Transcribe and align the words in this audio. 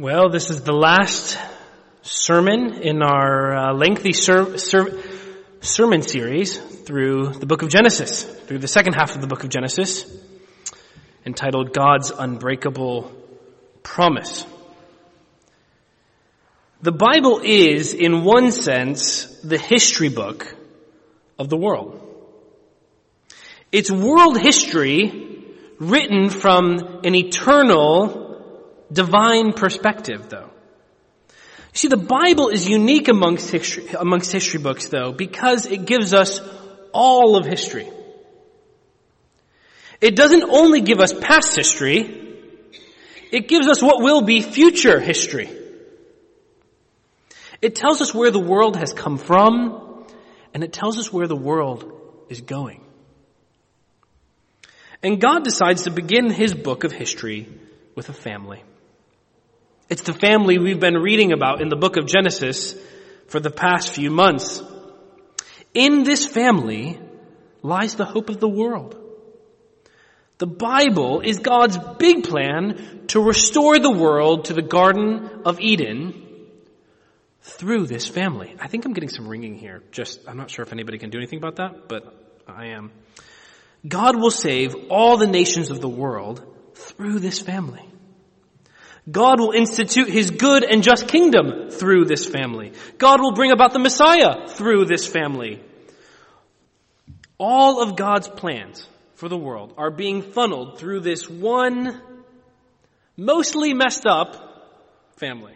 Well, 0.00 0.30
this 0.30 0.48
is 0.48 0.62
the 0.62 0.72
last 0.72 1.36
sermon 2.00 2.80
in 2.80 3.02
our 3.02 3.54
uh, 3.54 3.74
lengthy 3.74 4.14
ser- 4.14 4.56
ser- 4.56 4.98
sermon 5.60 6.00
series 6.00 6.56
through 6.56 7.34
the 7.34 7.44
book 7.44 7.60
of 7.60 7.68
Genesis, 7.68 8.22
through 8.22 8.60
the 8.60 8.66
second 8.66 8.94
half 8.94 9.14
of 9.14 9.20
the 9.20 9.26
book 9.26 9.44
of 9.44 9.50
Genesis, 9.50 10.10
entitled 11.26 11.74
God's 11.74 12.12
Unbreakable 12.12 13.12
Promise. 13.82 14.46
The 16.80 16.92
Bible 16.92 17.42
is, 17.44 17.92
in 17.92 18.24
one 18.24 18.52
sense, 18.52 19.26
the 19.42 19.58
history 19.58 20.08
book 20.08 20.56
of 21.38 21.50
the 21.50 21.58
world. 21.58 22.00
It's 23.70 23.90
world 23.90 24.40
history 24.40 25.44
written 25.78 26.30
from 26.30 27.00
an 27.04 27.14
eternal 27.14 28.19
divine 28.92 29.52
perspective, 29.52 30.28
though. 30.28 30.50
You 31.72 31.78
see, 31.78 31.88
the 31.88 31.96
Bible 31.96 32.48
is 32.48 32.68
unique 32.68 33.08
amongst 33.08 33.50
history, 33.50 33.86
amongst 33.98 34.32
history 34.32 34.60
books, 34.60 34.88
though, 34.88 35.12
because 35.12 35.66
it 35.66 35.86
gives 35.86 36.12
us 36.12 36.40
all 36.92 37.36
of 37.36 37.46
history. 37.46 37.88
It 40.00 40.16
doesn't 40.16 40.42
only 40.42 40.80
give 40.80 40.98
us 40.98 41.12
past 41.12 41.54
history, 41.54 42.36
it 43.30 43.46
gives 43.46 43.68
us 43.68 43.80
what 43.82 44.02
will 44.02 44.22
be 44.22 44.40
future 44.40 44.98
history. 44.98 45.50
It 47.62 47.74
tells 47.74 48.00
us 48.00 48.14
where 48.14 48.30
the 48.30 48.40
world 48.40 48.76
has 48.76 48.92
come 48.92 49.18
from, 49.18 50.06
and 50.54 50.64
it 50.64 50.72
tells 50.72 50.98
us 50.98 51.12
where 51.12 51.26
the 51.28 51.36
world 51.36 51.92
is 52.28 52.40
going. 52.40 52.82
And 55.02 55.20
God 55.20 55.44
decides 55.44 55.84
to 55.84 55.90
begin 55.90 56.30
his 56.30 56.54
book 56.54 56.84
of 56.84 56.92
history 56.92 57.48
with 57.94 58.08
a 58.08 58.12
family. 58.12 58.62
It's 59.90 60.02
the 60.02 60.14
family 60.14 60.56
we've 60.56 60.78
been 60.78 60.98
reading 60.98 61.32
about 61.32 61.60
in 61.60 61.68
the 61.68 61.74
book 61.74 61.96
of 61.96 62.06
Genesis 62.06 62.76
for 63.26 63.40
the 63.40 63.50
past 63.50 63.92
few 63.92 64.08
months. 64.08 64.62
In 65.74 66.04
this 66.04 66.24
family 66.24 67.00
lies 67.62 67.96
the 67.96 68.04
hope 68.04 68.28
of 68.28 68.38
the 68.38 68.48
world. 68.48 68.96
The 70.38 70.46
Bible 70.46 71.22
is 71.22 71.40
God's 71.40 71.76
big 71.98 72.22
plan 72.22 73.06
to 73.08 73.20
restore 73.20 73.80
the 73.80 73.90
world 73.90 74.44
to 74.44 74.52
the 74.54 74.62
Garden 74.62 75.42
of 75.44 75.58
Eden 75.58 76.46
through 77.42 77.86
this 77.86 78.06
family. 78.06 78.54
I 78.60 78.68
think 78.68 78.84
I'm 78.84 78.92
getting 78.92 79.10
some 79.10 79.26
ringing 79.26 79.56
here. 79.56 79.82
Just, 79.90 80.20
I'm 80.28 80.36
not 80.36 80.50
sure 80.50 80.62
if 80.62 80.72
anybody 80.72 80.98
can 80.98 81.10
do 81.10 81.18
anything 81.18 81.38
about 81.38 81.56
that, 81.56 81.88
but 81.88 82.14
I 82.46 82.66
am. 82.66 82.92
God 83.86 84.14
will 84.14 84.30
save 84.30 84.76
all 84.88 85.16
the 85.16 85.26
nations 85.26 85.72
of 85.72 85.80
the 85.80 85.88
world 85.88 86.46
through 86.76 87.18
this 87.18 87.40
family. 87.40 87.89
God 89.10 89.40
will 89.40 89.52
institute 89.52 90.08
his 90.08 90.30
good 90.30 90.64
and 90.64 90.82
just 90.82 91.08
kingdom 91.08 91.70
through 91.70 92.04
this 92.04 92.26
family. 92.26 92.72
God 92.98 93.20
will 93.20 93.32
bring 93.32 93.52
about 93.52 93.72
the 93.72 93.78
Messiah 93.78 94.48
through 94.48 94.84
this 94.84 95.06
family. 95.06 95.62
All 97.38 97.82
of 97.82 97.96
God's 97.96 98.28
plans 98.28 98.86
for 99.14 99.28
the 99.28 99.38
world 99.38 99.74
are 99.78 99.90
being 99.90 100.22
funneled 100.22 100.78
through 100.78 101.00
this 101.00 101.28
one 101.28 102.00
mostly 103.16 103.72
messed 103.72 104.06
up 104.06 104.50
family. 105.16 105.54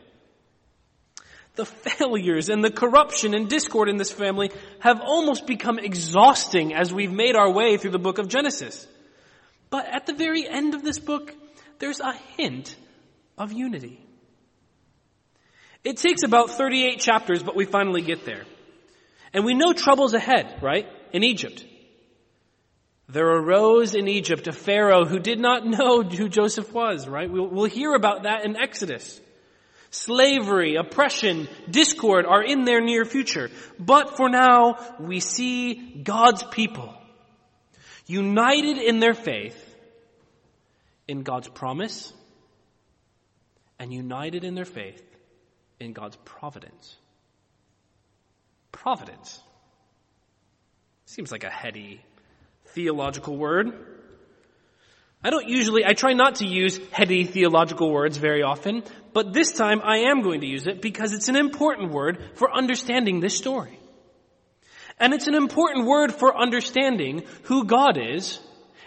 The 1.57 1.67
failures 1.67 2.49
and 2.49 2.65
the 2.65 2.71
corruption 2.71 3.33
and 3.33 3.49
discord 3.49 3.89
in 3.89 3.97
this 3.97 4.11
family 4.11 4.51
have 4.81 5.01
almost 5.01 5.47
become 5.47 5.79
exhausting 5.79 6.75
as 6.75 6.93
we've 6.93 7.13
made 7.13 7.37
our 7.37 7.51
way 7.51 7.77
through 7.77 7.93
the 7.93 7.99
book 7.99 8.19
of 8.19 8.29
Genesis. 8.29 8.87
But 9.71 9.87
at 9.87 10.07
the 10.07 10.15
very 10.15 10.49
end 10.49 10.75
of 10.75 10.83
this 10.83 10.99
book, 10.99 11.33
there's 11.79 12.01
a 12.01 12.13
hint 12.37 12.77
of 13.39 13.53
unity. 13.53 14.01
It 15.83 15.99
takes 15.99 16.23
about 16.23 16.51
38 16.51 16.99
chapters, 16.99 17.43
but 17.43 17.57
we 17.57 17.67
finally 17.67 18.01
get 18.01 18.25
there. 18.25 18.45
And 19.33 19.45
we 19.45 19.55
know 19.55 19.73
trouble's 19.73 20.15
ahead, 20.15 20.63
right? 20.63 20.87
In 21.13 21.23
Egypt. 21.25 21.65
There 23.09 23.29
arose 23.29 23.95
in 23.95 24.09
Egypt 24.09 24.47
a 24.47 24.53
Pharaoh 24.53 25.05
who 25.05 25.19
did 25.19 25.39
not 25.39 25.67
know 25.67 26.03
who 26.19 26.29
Joseph 26.29 26.73
was, 26.73 27.07
right? 27.07 27.31
We'll, 27.31 27.49
we'll 27.49 27.65
hear 27.67 27.95
about 27.95 28.23
that 28.23 28.45
in 28.45 28.57
Exodus. 28.57 29.21
Slavery, 29.91 30.77
oppression, 30.77 31.49
discord 31.71 32.27
are 32.27 32.43
in 32.43 32.65
their 32.65 32.81
near 32.81 33.05
future. 33.05 33.51
But 33.79 34.17
for 34.17 34.29
now, 34.29 34.79
we 34.99 35.21
see 35.21 35.75
God's 36.03 36.43
people 36.43 36.95
united 38.07 38.79
in 38.79 38.99
their 38.99 39.15
faith 39.15 39.61
in 41.07 41.23
God's 41.23 41.49
promise 41.49 42.13
and 43.79 43.93
united 43.93 44.45
in 44.45 44.55
their 44.55 44.65
faith 44.65 45.03
in 45.81 45.93
God's 45.93 46.17
providence. 46.25 46.97
Providence. 48.73 49.41
Seems 51.07 51.31
like 51.31 51.45
a 51.45 51.51
heady 51.51 52.01
theological 52.69 53.37
word. 53.37 53.73
I 55.23 55.31
don't 55.31 55.49
usually, 55.49 55.85
I 55.85 55.95
try 55.95 56.13
not 56.13 56.37
to 56.37 56.47
use 56.47 56.79
heady 56.91 57.25
theological 57.25 57.91
words 57.91 58.19
very 58.19 58.43
often, 58.43 58.83
but 59.13 59.33
this 59.33 59.53
time 59.53 59.81
I 59.83 60.11
am 60.11 60.23
going 60.23 60.43
to 60.43 60.47
use 60.47 60.67
it 60.67 60.83
because 60.83 61.13
it's 61.13 61.29
an 61.29 61.37
important 61.37 61.93
word 61.93 62.23
for 62.35 62.53
understanding 62.53 63.21
this 63.21 63.37
story. 63.37 63.79
And 64.99 65.13
it's 65.13 65.27
an 65.27 65.35
important 65.35 65.87
word 65.87 66.13
for 66.13 66.37
understanding 66.37 67.25
who 67.45 67.65
God 67.65 67.99
is 67.99 68.39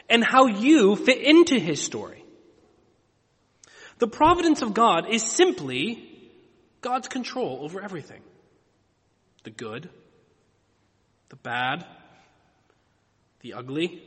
and 0.09 0.23
how 0.23 0.47
you 0.47 0.95
fit 0.95 1.21
into 1.21 1.59
His 1.59 1.81
story. 1.81 2.16
The 3.99 4.07
providence 4.07 4.61
of 4.61 4.73
God 4.73 5.09
is 5.09 5.23
simply 5.23 6.07
God's 6.81 7.07
control 7.07 7.59
over 7.61 7.81
everything. 7.81 8.21
The 9.43 9.49
good, 9.49 9.89
the 11.29 11.35
bad, 11.37 11.85
the 13.41 13.53
ugly, 13.53 14.01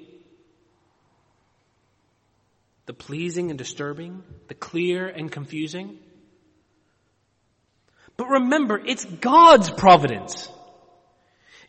the 2.86 2.92
pleasing 2.94 3.50
and 3.50 3.58
disturbing, 3.58 4.22
the 4.48 4.54
clear 4.54 5.06
and 5.06 5.30
confusing. 5.30 5.98
But 8.16 8.28
remember, 8.28 8.78
it's 8.78 9.04
God's 9.04 9.70
providence. 9.70 10.48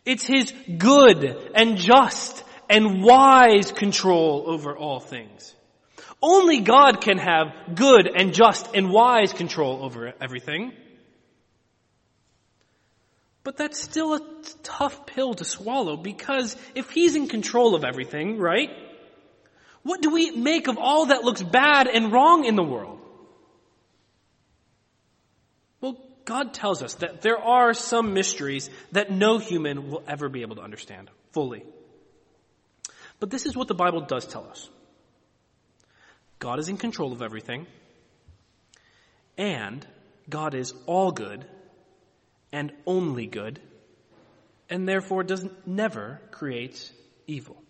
It's 0.04 0.26
His 0.26 0.52
good 0.78 1.24
and 1.54 1.76
just 1.76 2.44
and 2.68 3.02
wise 3.02 3.72
control 3.72 4.44
over 4.46 4.76
all 4.76 5.00
things. 5.00 5.51
Only 6.22 6.60
God 6.60 7.00
can 7.00 7.18
have 7.18 7.74
good 7.74 8.06
and 8.06 8.32
just 8.32 8.74
and 8.74 8.90
wise 8.90 9.32
control 9.32 9.82
over 9.82 10.12
everything. 10.20 10.72
But 13.44 13.56
that's 13.56 13.82
still 13.82 14.14
a 14.14 14.20
tough 14.62 15.04
pill 15.06 15.34
to 15.34 15.44
swallow 15.44 15.96
because 15.96 16.56
if 16.76 16.90
He's 16.90 17.16
in 17.16 17.26
control 17.26 17.74
of 17.74 17.82
everything, 17.82 18.38
right? 18.38 18.70
What 19.82 20.00
do 20.00 20.10
we 20.10 20.30
make 20.30 20.68
of 20.68 20.78
all 20.78 21.06
that 21.06 21.24
looks 21.24 21.42
bad 21.42 21.88
and 21.88 22.12
wrong 22.12 22.44
in 22.44 22.54
the 22.54 22.62
world? 22.62 23.00
Well, 25.80 25.98
God 26.24 26.54
tells 26.54 26.84
us 26.84 26.94
that 26.94 27.20
there 27.20 27.38
are 27.38 27.74
some 27.74 28.14
mysteries 28.14 28.70
that 28.92 29.10
no 29.10 29.38
human 29.38 29.90
will 29.90 30.04
ever 30.06 30.28
be 30.28 30.42
able 30.42 30.56
to 30.56 30.62
understand 30.62 31.10
fully. 31.32 31.64
But 33.18 33.30
this 33.30 33.44
is 33.44 33.56
what 33.56 33.66
the 33.66 33.74
Bible 33.74 34.02
does 34.02 34.24
tell 34.24 34.46
us. 34.48 34.68
God 36.42 36.58
is 36.58 36.68
in 36.68 36.76
control 36.76 37.12
of 37.12 37.22
everything, 37.22 37.68
and 39.38 39.86
God 40.28 40.56
is 40.56 40.74
all 40.86 41.12
good 41.12 41.44
and 42.50 42.72
only 42.84 43.26
good, 43.26 43.60
and 44.68 44.88
therefore 44.88 45.22
does 45.22 45.46
never 45.66 46.20
create 46.32 46.90
evil. 47.28 47.62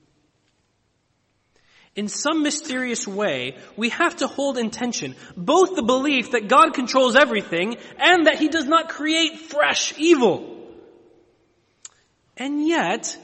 In 1.97 2.09
some 2.09 2.43
mysterious 2.43 3.07
way, 3.07 3.59
we 3.77 3.91
have 3.91 4.17
to 4.17 4.27
hold 4.27 4.57
in 4.57 4.71
tension 4.71 5.17
both 5.37 5.77
the 5.77 5.83
belief 5.83 6.31
that 6.31 6.49
God 6.49 6.73
controls 6.73 7.15
everything 7.15 7.77
and 7.99 8.27
that 8.27 8.39
He 8.39 8.49
does 8.49 8.65
not 8.65 8.89
create 8.89 9.39
fresh 9.39 9.93
evil. 9.99 10.67
And 12.39 12.67
yet, 12.67 13.19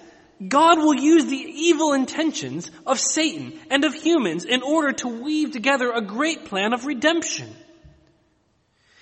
God 0.47 0.79
will 0.79 0.95
use 0.95 1.25
the 1.25 1.37
evil 1.37 1.93
intentions 1.93 2.71
of 2.87 3.01
Satan 3.01 3.59
and 3.71 3.85
of 3.85 3.95
humans 3.95 4.45
in 4.45 4.63
order 4.63 4.93
to 4.93 5.09
weave 5.09 5.51
together 5.51 5.91
a 5.91 6.01
great 6.01 6.45
plan 6.45 6.73
of 6.73 6.87
redemption. 6.87 7.49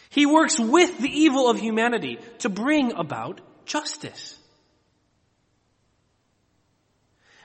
He 0.09 0.25
works 0.25 0.59
with 0.59 0.99
the 0.99 1.11
evil 1.11 1.51
of 1.51 1.61
humanity 1.61 2.19
to 2.39 2.49
bring 2.49 2.93
about 2.93 3.43
justice. 3.67 4.39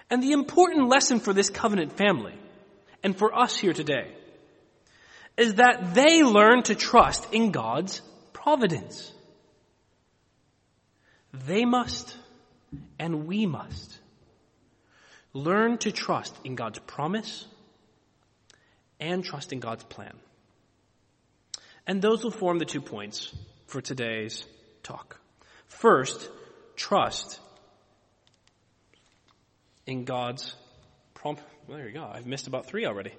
And 0.10 0.24
the 0.24 0.32
important 0.32 0.88
lesson 0.88 1.20
for 1.20 1.34
this 1.34 1.50
covenant 1.50 1.98
family 1.98 2.36
and 3.04 3.18
for 3.18 3.38
us 3.38 3.58
here 3.58 3.74
today 3.74 4.12
is 5.36 5.56
that 5.56 5.96
they 5.96 6.24
learn 6.24 6.64
to 6.64 6.76
trust 6.76 7.34
in 7.34 7.52
God's 7.52 8.02
providence. 8.32 9.12
They 11.34 11.66
must 11.66 12.18
and 13.00 13.28
we 13.28 13.46
must 13.46 13.98
learn 15.34 15.78
to 15.80 15.92
trust 15.92 16.36
in 16.44 16.56
God's 16.56 16.80
promise 16.80 17.46
and 19.00 19.24
trust 19.24 19.54
in 19.54 19.60
God's 19.60 19.84
plan. 19.84 20.14
And 21.88 22.02
those 22.02 22.24
will 22.24 22.32
form 22.32 22.60
the 22.60 22.66
two 22.66 22.82
points 22.82 23.34
for 23.68 23.82
today's 23.82 24.46
talk. 24.84 25.20
First, 25.68 26.30
trust 26.76 27.40
in 29.86 30.06
God's 30.06 30.56
prom- 31.14 31.38
well, 31.68 31.78
there 31.78 31.88
you 31.88 31.94
go. 31.94 32.04
I've 32.04 32.28
missed 32.28 32.48
about 32.48 32.66
three 32.66 32.86
already. 32.86 33.14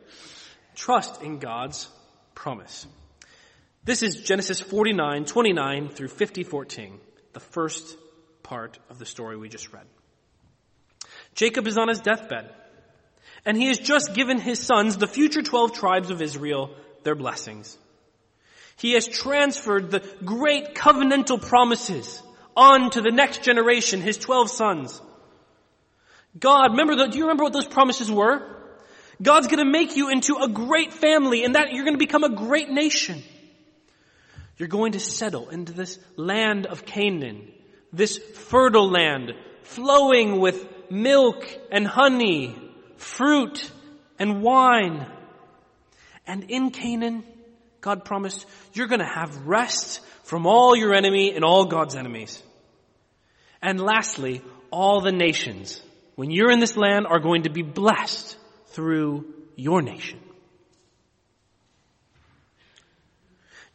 Trust 0.75 1.23
in 1.23 1.39
God's 1.39 1.89
promise. 2.35 2.87
This 3.85 4.03
is 4.03 4.17
Genesis 4.17 4.61
49, 4.61 5.25
29 5.25 5.89
through 5.89 6.09
50, 6.09 6.45
14, 6.45 7.01
the 7.33 7.41
first 7.41 7.97
part 8.53 8.79
of 8.91 8.99
the 8.99 9.07
story 9.07 9.35
we 9.35 9.49
just 9.49 9.73
read. 9.73 9.87
Jacob 11.35 11.67
is 11.67 11.79
on 11.79 11.89
his 11.89 12.01
deathbed, 12.01 12.51
and 13.47 13.57
he 13.57 13.69
has 13.69 13.79
just 13.79 14.13
given 14.13 14.39
his 14.39 14.59
sons, 14.59 14.99
the 14.99 15.07
future 15.07 15.41
12 15.41 15.73
tribes 15.73 16.11
of 16.11 16.21
Israel, 16.21 16.69
their 17.03 17.15
blessings. 17.15 17.79
He 18.77 18.93
has 18.93 19.09
transferred 19.09 19.91
the 19.91 20.01
great 20.23 20.75
covenantal 20.75 21.41
promises 21.41 22.23
on 22.55 22.91
to 22.91 23.01
the 23.01 23.11
next 23.11 23.43
generation, 23.43 24.03
his 24.03 24.19
12 24.19 24.51
sons. 24.51 25.01
God, 26.39 26.73
remember, 26.73 26.95
the, 26.97 27.07
do 27.07 27.17
you 27.17 27.25
remember 27.25 27.45
what 27.45 27.55
those 27.55 27.73
promises 27.79 28.11
were? 28.11 28.37
God's 29.23 29.47
gonna 29.47 29.65
make 29.65 29.97
you 29.97 30.11
into 30.11 30.37
a 30.37 30.49
great 30.49 30.93
family 30.93 31.43
and 31.45 31.55
that 31.55 31.73
you're 31.73 31.87
gonna 31.87 31.97
become 31.97 32.25
a 32.25 32.37
great 32.37 32.69
nation. 32.69 33.23
You're 34.59 34.69
going 34.69 34.93
to 34.93 35.01
settle 35.01 35.49
into 35.49 35.73
this 35.73 35.99
land 36.17 36.67
of 36.67 36.85
Canaan, 36.85 37.51
this 37.93 38.19
fertile 38.19 38.91
land, 38.91 39.33
flowing 39.63 40.41
with 40.41 40.67
milk 40.91 41.47
and 41.71 41.87
honey, 41.87 42.57
fruit 42.97 43.71
and 44.19 44.43
wine. 44.43 45.07
And 46.27 46.51
in 46.51 46.71
Canaan, 46.71 47.25
God 47.81 48.05
promised, 48.05 48.47
you're 48.73 48.87
gonna 48.87 49.05
have 49.05 49.47
rest 49.47 50.01
from 50.25 50.47
all 50.47 50.77
your 50.77 50.95
enemy 50.95 51.35
and 51.35 51.45
all 51.45 51.67
God's 51.67 51.97
enemies. 51.97 52.43
And 53.61 53.81
lastly, 53.81 54.43
all 54.71 55.01
the 55.01 55.13
nations, 55.13 55.83
when 56.15 56.31
you're 56.31 56.51
in 56.51 56.61
this 56.61 56.77
land, 56.77 57.07
are 57.07 57.21
going 57.21 57.45
to 57.45 57.51
be 57.51 57.63
blessed 57.63 58.37
through 58.69 59.33
your 59.57 59.83
nation. 59.83 60.19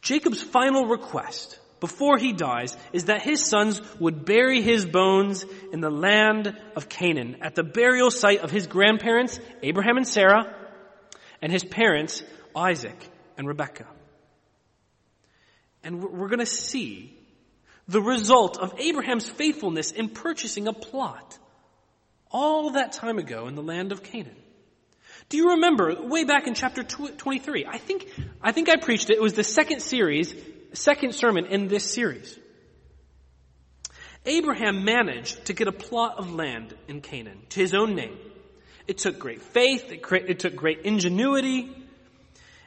Jacob's 0.02 0.42
final 0.42 0.86
request 0.86 1.58
before 1.80 2.18
he 2.18 2.32
dies 2.32 2.76
is 2.92 3.06
that 3.06 3.22
his 3.22 3.44
sons 3.44 3.80
would 4.00 4.24
bury 4.24 4.62
his 4.62 4.84
bones 4.84 5.44
in 5.72 5.80
the 5.80 5.90
land 5.90 6.56
of 6.76 6.88
Canaan 6.88 7.36
at 7.40 7.54
the 7.54 7.62
burial 7.62 8.10
site 8.10 8.40
of 8.40 8.50
his 8.50 8.66
grandparents, 8.66 9.38
Abraham 9.62 9.96
and 9.96 10.06
Sarah, 10.06 10.54
and 11.40 11.52
his 11.52 11.64
parents, 11.64 12.22
Isaac 12.54 12.98
and 13.36 13.46
Rebekah. 13.46 13.86
And 15.84 16.02
we're 16.02 16.28
going 16.28 16.40
to 16.40 16.46
see 16.46 17.16
the 17.86 18.02
result 18.02 18.58
of 18.58 18.74
Abraham's 18.78 19.28
faithfulness 19.28 19.92
in 19.92 20.08
purchasing 20.10 20.68
a 20.68 20.72
plot 20.72 21.38
all 22.30 22.70
that 22.70 22.92
time 22.92 23.18
ago 23.18 23.46
in 23.46 23.54
the 23.54 23.62
land 23.62 23.92
of 23.92 24.02
Canaan. 24.02 24.36
Do 25.28 25.36
you 25.36 25.50
remember 25.50 25.94
way 26.02 26.24
back 26.24 26.46
in 26.46 26.54
chapter 26.54 26.82
23? 26.82 27.66
I 27.66 27.78
think, 27.78 28.08
I 28.42 28.52
think 28.52 28.68
I 28.68 28.76
preached 28.76 29.10
it. 29.10 29.16
It 29.16 29.22
was 29.22 29.34
the 29.34 29.44
second 29.44 29.80
series, 29.80 30.34
second 30.72 31.14
sermon 31.14 31.46
in 31.46 31.68
this 31.68 31.92
series. 31.92 32.38
Abraham 34.26 34.84
managed 34.84 35.46
to 35.46 35.52
get 35.52 35.68
a 35.68 35.72
plot 35.72 36.18
of 36.18 36.32
land 36.32 36.74
in 36.86 37.00
Canaan 37.00 37.40
to 37.50 37.60
his 37.60 37.74
own 37.74 37.94
name. 37.94 38.18
It 38.86 38.98
took 38.98 39.18
great 39.18 39.42
faith. 39.42 39.90
It, 39.90 40.02
it 40.28 40.38
took 40.40 40.56
great 40.56 40.80
ingenuity. 40.80 41.74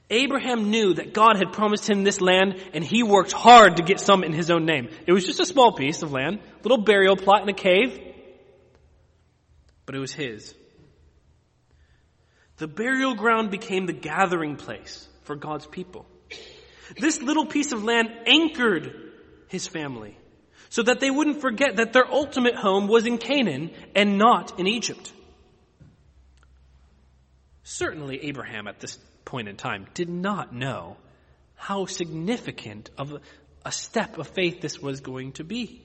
Abraham 0.09 0.69
knew 0.69 0.93
that 0.95 1.13
God 1.13 1.37
had 1.37 1.53
promised 1.53 1.89
him 1.89 2.03
this 2.03 2.19
land 2.19 2.61
and 2.73 2.83
he 2.83 3.01
worked 3.01 3.31
hard 3.31 3.77
to 3.77 3.83
get 3.83 3.99
some 3.99 4.23
in 4.23 4.33
his 4.33 4.51
own 4.51 4.65
name. 4.65 4.89
It 5.07 5.13
was 5.13 5.25
just 5.25 5.39
a 5.39 5.45
small 5.45 5.71
piece 5.71 6.01
of 6.01 6.11
land, 6.11 6.39
a 6.39 6.63
little 6.67 6.83
burial 6.83 7.15
plot 7.15 7.43
in 7.43 7.49
a 7.49 7.53
cave, 7.53 7.99
but 9.85 9.95
it 9.95 9.99
was 9.99 10.11
his. 10.11 10.53
The 12.57 12.67
burial 12.67 13.15
ground 13.15 13.51
became 13.51 13.85
the 13.85 13.93
gathering 13.93 14.57
place 14.57 15.07
for 15.23 15.35
God's 15.35 15.65
people. 15.65 16.05
This 16.99 17.21
little 17.21 17.45
piece 17.45 17.71
of 17.71 17.83
land 17.83 18.11
anchored 18.25 18.93
his 19.47 19.67
family 19.67 20.17
so 20.69 20.83
that 20.83 20.99
they 20.99 21.11
wouldn't 21.11 21.41
forget 21.41 21.77
that 21.77 21.93
their 21.93 22.09
ultimate 22.09 22.55
home 22.55 22.87
was 22.87 23.05
in 23.05 23.17
Canaan 23.17 23.71
and 23.95 24.17
not 24.17 24.59
in 24.59 24.67
Egypt. 24.67 25.11
Certainly 27.63 28.25
Abraham 28.25 28.67
at 28.67 28.79
this 28.79 28.97
point 29.25 29.47
in 29.47 29.55
time 29.55 29.87
did 29.93 30.09
not 30.09 30.53
know 30.53 30.97
how 31.55 31.85
significant 31.85 32.89
of 32.97 33.21
a 33.65 33.71
step 33.71 34.17
of 34.17 34.27
faith 34.27 34.61
this 34.61 34.79
was 34.79 35.01
going 35.01 35.33
to 35.33 35.43
be. 35.43 35.81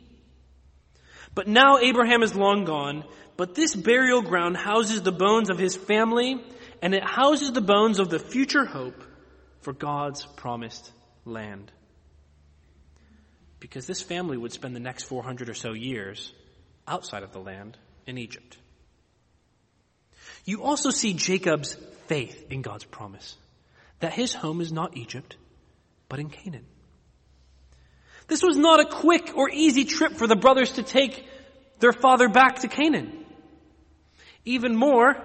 But 1.35 1.49
now 1.49 1.79
Abraham 1.79 2.23
is 2.23 2.35
long 2.35 2.65
gone, 2.65 3.05
but 3.37 3.55
this 3.55 3.75
burial 3.75 4.23
ground 4.23 4.57
houses 4.57 5.03
the 5.03 5.13
bones 5.13 5.51
of 5.51 5.59
his 5.59 5.77
family 5.77 6.43
and 6.81 6.95
it 6.95 7.05
houses 7.05 7.53
the 7.53 7.61
bones 7.61 7.99
of 7.99 8.09
the 8.09 8.19
future 8.19 8.65
hope 8.65 9.03
for 9.61 9.73
God's 9.73 10.25
promised 10.25 10.91
land. 11.27 11.73
Because 13.61 13.87
this 13.87 14.03
family 14.03 14.37
would 14.37 14.53
spend 14.53 14.77
the 14.77 14.81
next 14.81 15.05
400 15.05 15.49
or 15.49 15.55
so 15.55 15.73
years 15.73 16.33
outside 16.87 17.23
of 17.23 17.33
the 17.33 17.41
land 17.41 17.77
in 18.07 18.19
Egypt. 18.19 18.57
You 20.45 20.63
also 20.63 20.91
see 20.91 21.15
Jacob's 21.15 21.75
faith 22.07 22.47
in 22.51 22.63
God's 22.63 22.85
promise 22.85 23.37
that 24.01 24.13
his 24.13 24.35
home 24.35 24.61
is 24.61 24.73
not 24.73 24.97
Egypt, 24.97 25.37
but 26.09 26.21
in 26.21 26.29
Canaan. 26.29 26.67
This 28.29 28.43
was 28.43 28.57
not 28.57 28.81
a 28.81 28.85
quick 28.85 29.33
or 29.37 29.49
easy 29.51 29.85
trip 29.85 30.13
for 30.13 30.27
the 30.27 30.37
brothers 30.37 30.73
to 30.73 30.83
take 30.83 31.27
their 31.79 31.93
father 31.93 32.29
back 32.29 32.61
to 32.61 32.69
Canaan. 32.69 33.25
Even 34.45 34.77
more, 34.77 35.17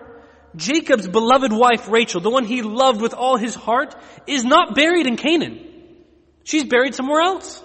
Jacob's 0.55 1.07
beloved 1.07 1.51
wife 1.53 1.87
Rachel, 1.87 2.21
the 2.21 2.29
one 2.29 2.45
he 2.45 2.61
loved 2.61 3.01
with 3.01 3.13
all 3.13 3.37
his 3.37 3.55
heart, 3.55 3.95
is 4.27 4.43
not 4.43 4.75
buried 4.75 5.07
in 5.07 5.17
Canaan. 5.17 5.67
She's 6.43 6.63
buried 6.63 6.95
somewhere 6.95 7.21
else. 7.21 7.63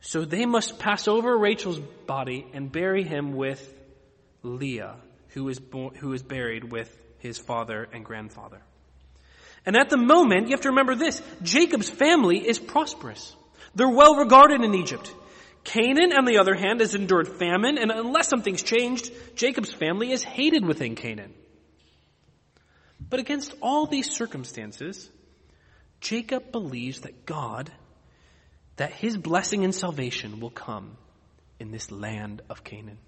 So 0.00 0.24
they 0.24 0.46
must 0.46 0.78
pass 0.78 1.06
over 1.06 1.36
Rachel's 1.36 1.80
body 2.06 2.46
and 2.54 2.72
bury 2.72 3.02
him 3.02 3.34
with 3.34 3.60
Leah, 4.42 4.96
who 5.28 5.48
is, 5.48 5.60
who 5.98 6.12
is 6.12 6.22
buried 6.22 6.70
with 6.72 6.96
his 7.18 7.36
father 7.36 7.88
and 7.92 8.04
grandfather. 8.04 8.62
And 9.66 9.76
at 9.76 9.90
the 9.90 9.98
moment, 9.98 10.46
you 10.48 10.52
have 10.52 10.62
to 10.62 10.70
remember 10.70 10.94
this, 10.94 11.20
Jacob's 11.42 11.90
family 11.90 12.38
is 12.38 12.58
prosperous. 12.58 13.36
They're 13.74 13.88
well 13.88 14.16
regarded 14.16 14.62
in 14.62 14.74
Egypt. 14.74 15.12
Canaan, 15.64 16.14
on 16.16 16.24
the 16.24 16.38
other 16.38 16.54
hand, 16.54 16.80
has 16.80 16.94
endured 16.94 17.28
famine, 17.28 17.76
and 17.76 17.90
unless 17.90 18.28
something's 18.28 18.62
changed, 18.62 19.12
Jacob's 19.36 19.72
family 19.72 20.12
is 20.12 20.22
hated 20.22 20.64
within 20.64 20.94
Canaan. 20.94 21.34
But 23.10 23.20
against 23.20 23.54
all 23.60 23.86
these 23.86 24.10
circumstances, 24.10 25.10
Jacob 26.00 26.52
believes 26.52 27.00
that 27.00 27.26
God, 27.26 27.70
that 28.76 28.92
his 28.92 29.16
blessing 29.16 29.64
and 29.64 29.74
salvation 29.74 30.40
will 30.40 30.50
come 30.50 30.96
in 31.58 31.70
this 31.70 31.90
land 31.90 32.42
of 32.48 32.62
Canaan. 32.64 32.98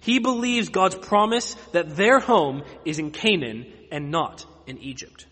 He 0.00 0.18
believes 0.18 0.68
God's 0.68 0.96
promise 0.96 1.54
that 1.72 1.96
their 1.96 2.18
home 2.18 2.62
is 2.84 2.98
in 2.98 3.10
Canaan 3.10 3.66
and 3.90 4.10
not 4.10 4.44
in 4.66 4.78
Egypt. 4.78 5.26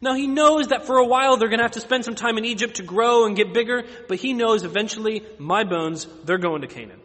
Now 0.00 0.14
he 0.14 0.26
knows 0.26 0.68
that 0.68 0.86
for 0.86 0.98
a 0.98 1.06
while 1.06 1.36
they're 1.36 1.48
going 1.48 1.58
to 1.58 1.64
have 1.64 1.72
to 1.72 1.80
spend 1.80 2.04
some 2.04 2.14
time 2.14 2.38
in 2.38 2.44
Egypt 2.44 2.76
to 2.76 2.82
grow 2.82 3.26
and 3.26 3.36
get 3.36 3.52
bigger, 3.52 3.84
but 4.08 4.18
he 4.18 4.32
knows 4.32 4.64
eventually 4.64 5.24
my 5.38 5.64
bones, 5.64 6.06
they're 6.24 6.38
going 6.38 6.62
to 6.62 6.68
Canaan. 6.68 7.00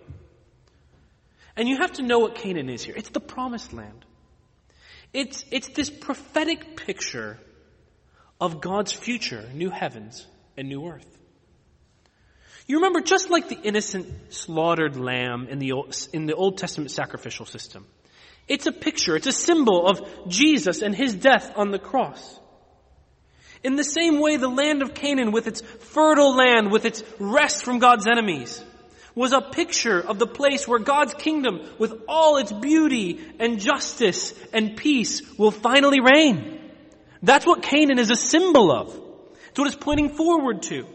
And 1.56 1.68
you 1.68 1.78
have 1.78 1.94
to 1.94 2.04
know 2.04 2.20
what 2.20 2.36
Canaan 2.36 2.70
is 2.70 2.84
here. 2.84 2.96
It's 2.96 3.10
the 3.10 3.20
promised 3.20 3.74
land. 3.74 4.06
It's, 5.12 5.46
it's 5.52 5.70
this 5.70 5.90
prophetic 5.90 6.76
picture 6.76 7.40
of 8.40 8.62
God's 8.62 8.92
future, 8.92 9.48
new 9.54 9.70
heavens 9.70 10.26
and 10.58 10.68
new 10.70 10.88
earth. 10.88 11.08
You 12.66 12.78
remember 12.78 13.02
just 13.02 13.30
like 13.30 13.50
the 13.50 13.60
innocent 13.62 14.34
slaughtered 14.34 14.96
lamb 14.96 15.48
in 15.50 15.60
the 15.60 15.74
Old, 15.74 16.08
in 16.14 16.26
the 16.26 16.36
Old 16.36 16.58
Testament 16.58 16.92
sacrificial 16.92 17.46
system. 17.46 17.86
It's 18.48 18.68
a 18.68 18.72
picture, 18.72 19.16
it's 19.16 19.28
a 19.28 19.32
symbol 19.32 19.88
of 19.88 20.02
Jesus 20.28 20.82
and 20.82 20.96
His 20.96 21.14
death 21.14 21.54
on 21.56 21.72
the 21.72 21.80
cross. 21.80 22.40
In 23.64 23.76
the 23.76 23.84
same 23.84 24.20
way, 24.20 24.36
the 24.36 24.50
land 24.50 24.82
of 24.82 24.94
Canaan 24.94 25.32
with 25.32 25.48
its 25.48 25.62
fertile 25.62 26.36
land, 26.36 26.72
with 26.72 26.86
its 26.86 27.04
rest 27.20 27.64
from 27.64 27.80
God's 27.80 28.08
enemies, 28.08 28.62
was 29.16 29.32
a 29.32 29.42
picture 29.42 30.02
of 30.02 30.20
the 30.20 30.28
place 30.28 30.68
where 30.68 30.80
God's 30.80 31.14
kingdom, 31.14 31.62
with 31.78 31.94
all 32.08 32.38
its 32.38 32.52
beauty 32.52 33.24
and 33.40 33.60
justice 33.60 34.34
and 34.52 34.76
peace, 34.76 35.22
will 35.38 35.52
finally 35.52 36.00
reign. 36.02 36.63
That's 37.24 37.46
what 37.46 37.64
Canaan 37.64 38.00
is 38.00 38.12
a 38.12 38.18
symbol 38.18 38.70
of. 38.70 38.90
It's 39.50 39.58
what 39.58 39.68
it's 39.68 39.78
pointing 39.78 40.10
forward 40.10 40.62
to. 40.64 40.86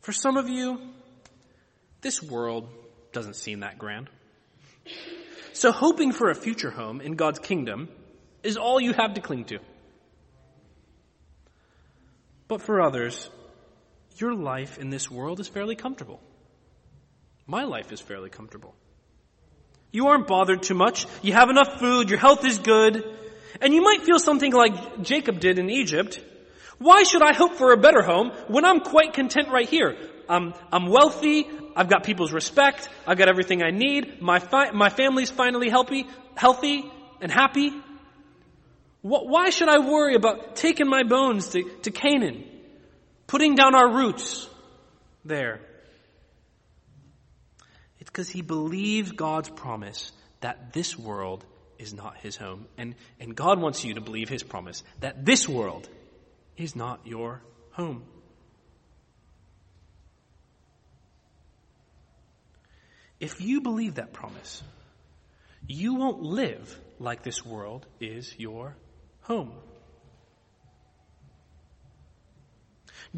For 0.00 0.12
some 0.12 0.36
of 0.36 0.48
you, 0.48 0.80
this 2.00 2.20
world 2.20 2.68
doesn't 3.12 3.36
seem 3.36 3.60
that 3.60 3.78
grand. 3.78 4.10
So 5.52 5.70
hoping 5.70 6.10
for 6.10 6.30
a 6.30 6.34
future 6.34 6.70
home 6.70 7.00
in 7.00 7.14
God's 7.14 7.38
kingdom 7.38 7.88
is 8.42 8.56
all 8.56 8.80
you 8.80 8.92
have 8.92 9.14
to 9.14 9.20
cling 9.20 9.44
to. 9.44 9.60
But 12.48 12.60
for 12.60 12.80
others, 12.80 13.30
your 14.16 14.34
life 14.34 14.78
in 14.78 14.90
this 14.90 15.08
world 15.08 15.38
is 15.38 15.46
fairly 15.46 15.76
comfortable. 15.76 16.20
My 17.46 17.62
life 17.62 17.92
is 17.92 18.00
fairly 18.00 18.30
comfortable. 18.30 18.74
You 19.92 20.08
aren't 20.08 20.26
bothered 20.26 20.62
too 20.62 20.74
much. 20.74 21.06
You 21.20 21.34
have 21.34 21.50
enough 21.50 21.78
food. 21.78 22.08
Your 22.08 22.18
health 22.18 22.44
is 22.44 22.58
good. 22.58 23.04
And 23.60 23.74
you 23.74 23.82
might 23.82 24.02
feel 24.02 24.18
something 24.18 24.52
like 24.52 25.02
Jacob 25.02 25.38
did 25.38 25.58
in 25.58 25.70
Egypt. 25.70 26.20
Why 26.78 27.04
should 27.04 27.22
I 27.22 27.34
hope 27.34 27.54
for 27.54 27.72
a 27.72 27.76
better 27.76 28.02
home 28.02 28.32
when 28.48 28.64
I'm 28.64 28.80
quite 28.80 29.12
content 29.12 29.48
right 29.50 29.68
here? 29.68 29.96
I'm, 30.28 30.54
I'm 30.72 30.86
wealthy. 30.86 31.46
I've 31.76 31.88
got 31.88 32.04
people's 32.04 32.32
respect. 32.32 32.88
I've 33.06 33.18
got 33.18 33.28
everything 33.28 33.62
I 33.62 33.70
need. 33.70 34.20
My, 34.20 34.38
fi- 34.38 34.72
my 34.72 34.88
family's 34.88 35.30
finally 35.30 35.68
healthy, 35.68 36.06
healthy 36.34 36.90
and 37.20 37.30
happy. 37.30 37.70
Why 39.02 39.50
should 39.50 39.68
I 39.68 39.78
worry 39.78 40.14
about 40.14 40.56
taking 40.56 40.88
my 40.88 41.02
bones 41.02 41.48
to, 41.50 41.64
to 41.82 41.90
Canaan? 41.90 42.44
Putting 43.26 43.56
down 43.56 43.74
our 43.74 43.92
roots 43.94 44.48
there? 45.24 45.60
Because 48.12 48.28
he 48.28 48.42
believed 48.42 49.16
God's 49.16 49.48
promise 49.48 50.12
that 50.40 50.74
this 50.74 50.98
world 50.98 51.46
is 51.78 51.94
not 51.94 52.18
his 52.18 52.36
home. 52.36 52.66
And, 52.76 52.94
and 53.18 53.34
God 53.34 53.58
wants 53.58 53.84
you 53.84 53.94
to 53.94 54.02
believe 54.02 54.28
his 54.28 54.42
promise 54.42 54.82
that 55.00 55.24
this 55.24 55.48
world 55.48 55.88
is 56.58 56.76
not 56.76 57.06
your 57.06 57.40
home. 57.70 58.04
If 63.18 63.40
you 63.40 63.62
believe 63.62 63.94
that 63.94 64.12
promise, 64.12 64.62
you 65.66 65.94
won't 65.94 66.22
live 66.22 66.78
like 66.98 67.22
this 67.22 67.44
world 67.46 67.86
is 68.00 68.34
your 68.36 68.76
home. 69.22 69.52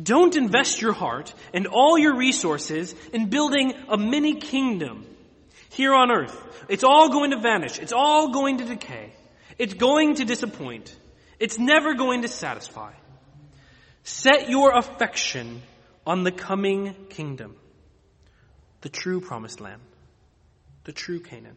Don't 0.01 0.35
invest 0.37 0.83
your 0.83 0.93
heart 0.93 1.33
and 1.53 1.67
all 1.67 1.97
your 1.97 2.17
resources 2.17 2.95
in 3.13 3.29
building 3.29 3.75
a 3.89 3.97
mini 3.97 4.35
kingdom 4.35 5.07
here 5.71 5.95
on 5.95 6.11
earth. 6.11 6.67
It's 6.69 6.85
all 6.85 7.11
going 7.11 7.31
to 7.31 7.39
vanish. 7.39 7.79
It's 7.79 7.93
all 7.93 8.33
going 8.33 8.59
to 8.59 8.65
decay. 8.65 9.13
It's 9.59 9.75
going 9.75 10.17
to 10.17 10.25
disappoint. 10.25 10.95
It's 11.39 11.59
never 11.59 11.95
going 11.95 12.23
to 12.23 12.29
satisfy. 12.29 12.93
Set 14.03 14.51
your 14.51 14.77
affection 14.77 15.63
on 16.07 16.25
the 16.25 16.33
coming 16.33 16.95
kingdom, 17.09 17.57
the 18.83 18.89
true 18.89 19.21
promised 19.21 19.61
land, 19.61 19.81
the 20.85 20.93
true 20.93 21.21
Canaan. 21.21 21.57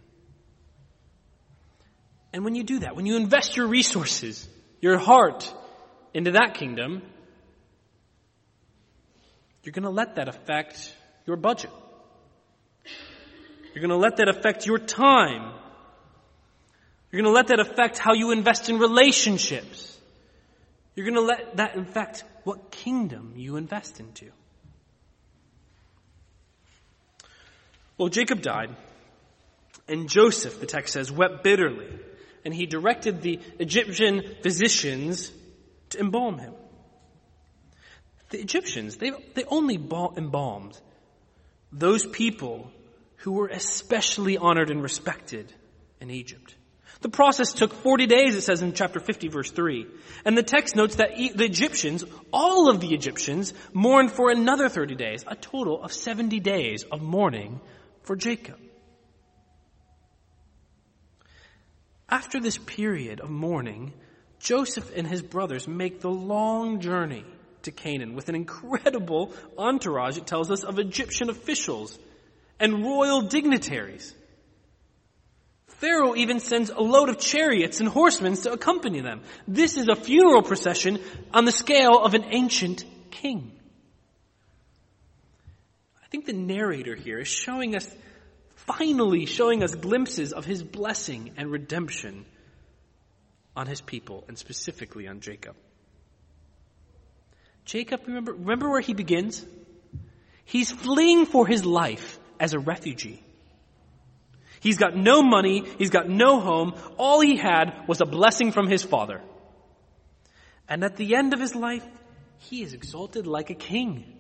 And 2.31 2.45
when 2.45 2.55
you 2.55 2.63
do 2.63 2.79
that, 2.79 2.95
when 2.95 3.05
you 3.05 3.17
invest 3.17 3.57
your 3.57 3.67
resources, 3.67 4.47
your 4.79 4.97
heart 4.97 5.53
into 6.13 6.31
that 6.31 6.53
kingdom, 6.53 7.01
you're 9.67 9.73
going 9.73 9.83
to 9.83 9.89
let 9.89 10.15
that 10.15 10.29
affect 10.29 10.95
your 11.25 11.35
budget. 11.35 11.71
You're 13.73 13.81
going 13.81 13.89
to 13.89 13.97
let 13.97 14.15
that 14.15 14.29
affect 14.29 14.65
your 14.65 14.79
time. 14.79 15.51
You're 17.11 17.21
going 17.21 17.33
to 17.33 17.35
let 17.35 17.47
that 17.47 17.59
affect 17.59 17.97
how 17.97 18.13
you 18.13 18.31
invest 18.31 18.69
in 18.69 18.79
relationships. 18.79 19.99
You're 20.95 21.05
going 21.05 21.15
to 21.15 21.21
let 21.21 21.57
that 21.57 21.77
affect 21.77 22.23
what 22.45 22.71
kingdom 22.71 23.33
you 23.35 23.57
invest 23.57 23.99
into. 23.99 24.31
Well, 27.97 28.07
Jacob 28.07 28.41
died, 28.41 28.73
and 29.89 30.07
Joseph, 30.07 30.61
the 30.61 30.65
text 30.65 30.93
says, 30.93 31.11
wept 31.11 31.43
bitterly, 31.43 31.89
and 32.45 32.53
he 32.53 32.67
directed 32.67 33.21
the 33.21 33.41
Egyptian 33.59 34.21
physicians 34.41 35.29
to 35.89 35.99
embalm 35.99 36.39
him. 36.39 36.53
The 38.29 38.39
Egyptians, 38.39 38.97
they, 38.97 39.11
they 39.35 39.45
only 39.45 39.75
embalmed 39.75 40.79
those 41.71 42.05
people 42.05 42.71
who 43.17 43.33
were 43.33 43.47
especially 43.47 44.37
honored 44.37 44.69
and 44.69 44.81
respected 44.81 45.51
in 45.99 46.09
Egypt. 46.11 46.55
The 47.01 47.09
process 47.09 47.53
took 47.53 47.73
40 47.73 48.07
days, 48.07 48.35
it 48.35 48.41
says 48.41 48.61
in 48.61 48.73
chapter 48.73 48.99
50 48.99 49.27
verse 49.27 49.51
3. 49.51 49.85
And 50.25 50.37
the 50.37 50.43
text 50.43 50.75
notes 50.75 50.95
that 50.95 51.15
the 51.15 51.45
Egyptians, 51.45 52.03
all 52.33 52.69
of 52.69 52.79
the 52.79 52.93
Egyptians, 52.93 53.53
mourned 53.71 54.11
for 54.11 54.31
another 54.31 54.67
30 54.67 54.95
days, 54.95 55.23
a 55.27 55.35
total 55.35 55.81
of 55.83 55.93
70 55.93 56.39
days 56.39 56.83
of 56.83 57.01
mourning 57.01 57.59
for 58.01 58.15
Jacob. 58.15 58.57
After 62.09 62.39
this 62.39 62.57
period 62.57 63.19
of 63.19 63.29
mourning, 63.29 63.93
Joseph 64.39 64.91
and 64.95 65.05
his 65.05 65.21
brothers 65.21 65.67
make 65.67 65.99
the 65.99 66.09
long 66.09 66.79
journey 66.79 67.25
to 67.67 67.71
Canaan 67.71 68.15
with 68.15 68.27
an 68.27 68.35
incredible 68.35 69.31
entourage, 69.57 70.17
it 70.17 70.25
tells 70.25 70.49
us, 70.51 70.63
of 70.63 70.79
Egyptian 70.79 71.29
officials 71.29 71.97
and 72.59 72.83
royal 72.83 73.21
dignitaries. 73.21 74.13
Pharaoh 75.67 76.15
even 76.15 76.39
sends 76.39 76.71
a 76.71 76.79
load 76.79 77.09
of 77.09 77.19
chariots 77.19 77.79
and 77.79 77.87
horsemen 77.87 78.35
to 78.35 78.51
accompany 78.51 79.01
them. 79.01 79.21
This 79.47 79.77
is 79.77 79.87
a 79.87 79.95
funeral 79.95 80.41
procession 80.41 80.99
on 81.31 81.45
the 81.45 81.51
scale 81.51 81.99
of 82.03 82.15
an 82.15 82.25
ancient 82.31 82.83
king. 83.11 83.51
I 86.03 86.07
think 86.09 86.25
the 86.25 86.33
narrator 86.33 86.95
here 86.95 87.19
is 87.19 87.27
showing 87.27 87.75
us, 87.75 87.87
finally 88.55 89.27
showing 89.27 89.61
us 89.61 89.75
glimpses 89.75 90.33
of 90.33 90.45
his 90.45 90.63
blessing 90.63 91.33
and 91.37 91.51
redemption 91.51 92.25
on 93.55 93.67
his 93.67 93.81
people 93.81 94.23
and 94.27 94.37
specifically 94.37 95.07
on 95.07 95.19
Jacob. 95.19 95.55
Jacob, 97.67 98.07
remember, 98.07 98.31
remember 98.31 98.69
where 98.69 98.79
he 98.79 98.93
begins? 98.93 99.45
He's 100.45 100.71
fleeing 100.71 101.25
for 101.25 101.45
his 101.45 101.65
life 101.65 102.17
as 102.39 102.53
a 102.53 102.59
refugee. 102.59 103.21
He's 104.61 104.77
got 104.77 104.95
no 104.95 105.21
money, 105.21 105.65
he's 105.77 105.89
got 105.89 106.07
no 106.07 106.39
home, 106.39 106.75
all 106.97 107.19
he 107.19 107.35
had 107.35 107.85
was 107.85 107.99
a 107.99 108.05
blessing 108.05 108.53
from 108.53 108.67
his 108.67 108.83
father. 108.83 109.21
And 110.69 110.81
at 110.85 110.95
the 110.95 111.15
end 111.15 111.33
of 111.33 111.41
his 111.41 111.55
life, 111.55 111.85
he 112.37 112.63
is 112.63 112.73
exalted 112.73 113.27
like 113.27 113.49
a 113.49 113.53
king. 113.53 114.13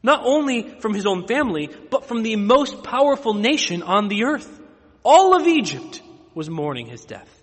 Not 0.00 0.22
only 0.24 0.78
from 0.78 0.94
his 0.94 1.04
own 1.04 1.26
family, 1.26 1.68
but 1.90 2.06
from 2.06 2.22
the 2.22 2.36
most 2.36 2.84
powerful 2.84 3.34
nation 3.34 3.82
on 3.82 4.06
the 4.06 4.22
earth. 4.22 4.60
All 5.02 5.34
of 5.34 5.48
Egypt 5.48 6.00
was 6.32 6.48
mourning 6.48 6.86
his 6.86 7.04
death. 7.04 7.37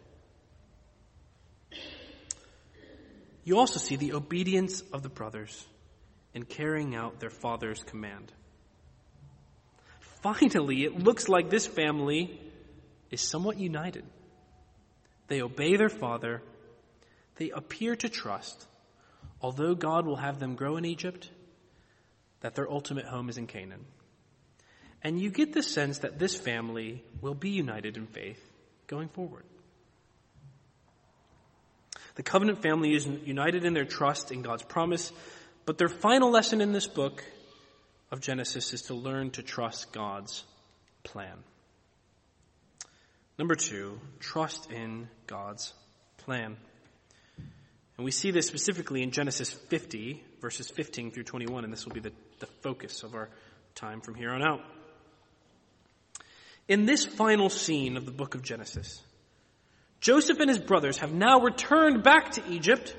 You 3.45 3.59
also 3.59 3.79
see 3.79 3.95
the 3.95 4.13
obedience 4.13 4.81
of 4.91 5.03
the 5.03 5.09
brothers 5.09 5.65
in 6.33 6.43
carrying 6.43 6.95
out 6.95 7.19
their 7.19 7.29
father's 7.29 7.81
command. 7.83 8.31
Finally, 10.21 10.83
it 10.83 10.97
looks 10.97 11.29
like 11.29 11.49
this 11.49 11.67
family 11.67 12.41
is 13.11 13.21
somewhat 13.21 13.59
united. 13.59 14.03
They 15.27 15.41
obey 15.41 15.77
their 15.77 15.89
father. 15.89 16.41
They 17.35 17.51
appear 17.51 17.95
to 17.97 18.09
trust, 18.09 18.65
although 19.41 19.75
God 19.75 20.07
will 20.07 20.15
have 20.15 20.39
them 20.39 20.55
grow 20.55 20.77
in 20.77 20.85
Egypt, 20.85 21.29
that 22.41 22.55
their 22.55 22.69
ultimate 22.69 23.05
home 23.05 23.29
is 23.29 23.37
in 23.37 23.45
Canaan. 23.45 23.85
And 25.03 25.19
you 25.19 25.29
get 25.29 25.53
the 25.53 25.61
sense 25.61 25.99
that 25.99 26.17
this 26.17 26.35
family 26.35 27.03
will 27.21 27.35
be 27.35 27.51
united 27.51 27.95
in 27.95 28.07
faith 28.07 28.41
going 28.87 29.09
forward. 29.09 29.43
The 32.15 32.23
covenant 32.23 32.61
family 32.61 32.93
is 32.93 33.05
united 33.05 33.65
in 33.65 33.73
their 33.73 33.85
trust 33.85 34.31
in 34.31 34.41
God's 34.41 34.63
promise, 34.63 35.11
but 35.65 35.77
their 35.77 35.89
final 35.89 36.31
lesson 36.31 36.61
in 36.61 36.71
this 36.71 36.87
book 36.87 37.23
of 38.11 38.21
Genesis 38.21 38.73
is 38.73 38.83
to 38.83 38.93
learn 38.93 39.31
to 39.31 39.43
trust 39.43 39.91
God's 39.91 40.43
plan. 41.03 41.37
Number 43.37 43.55
two, 43.55 43.99
trust 44.19 44.71
in 44.71 45.09
God's 45.27 45.73
plan. 46.17 46.55
And 47.97 48.05
we 48.05 48.11
see 48.11 48.31
this 48.31 48.47
specifically 48.47 49.03
in 49.03 49.11
Genesis 49.11 49.51
50, 49.51 50.23
verses 50.41 50.69
15 50.69 51.11
through 51.11 51.23
21, 51.23 51.63
and 51.63 51.71
this 51.71 51.85
will 51.85 51.93
be 51.93 51.99
the, 51.99 52.13
the 52.39 52.47
focus 52.61 53.03
of 53.03 53.13
our 53.13 53.29
time 53.73 53.99
from 53.99 54.15
here 54.15 54.31
on 54.31 54.41
out. 54.41 54.61
In 56.67 56.85
this 56.85 57.05
final 57.05 57.49
scene 57.49 57.97
of 57.97 58.05
the 58.05 58.11
book 58.11 58.35
of 58.35 58.41
Genesis, 58.41 59.01
Joseph 60.01 60.39
and 60.39 60.49
his 60.49 60.59
brothers 60.59 60.99
have 60.99 61.13
now 61.13 61.39
returned 61.39 62.03
back 62.03 62.31
to 62.31 62.43
Egypt 62.49 62.95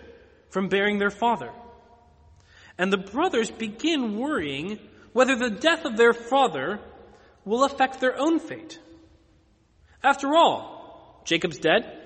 from 0.50 0.68
burying 0.68 0.98
their 0.98 1.10
father. 1.10 1.50
And 2.78 2.92
the 2.92 2.98
brothers 2.98 3.50
begin 3.50 4.18
worrying 4.18 4.78
whether 5.12 5.36
the 5.36 5.50
death 5.50 5.84
of 5.84 5.96
their 5.96 6.12
father 6.12 6.80
will 7.44 7.64
affect 7.64 8.00
their 8.00 8.18
own 8.18 8.38
fate. 8.38 8.78
After 10.02 10.34
all, 10.36 11.22
Jacob's 11.24 11.58
dead. 11.58 12.02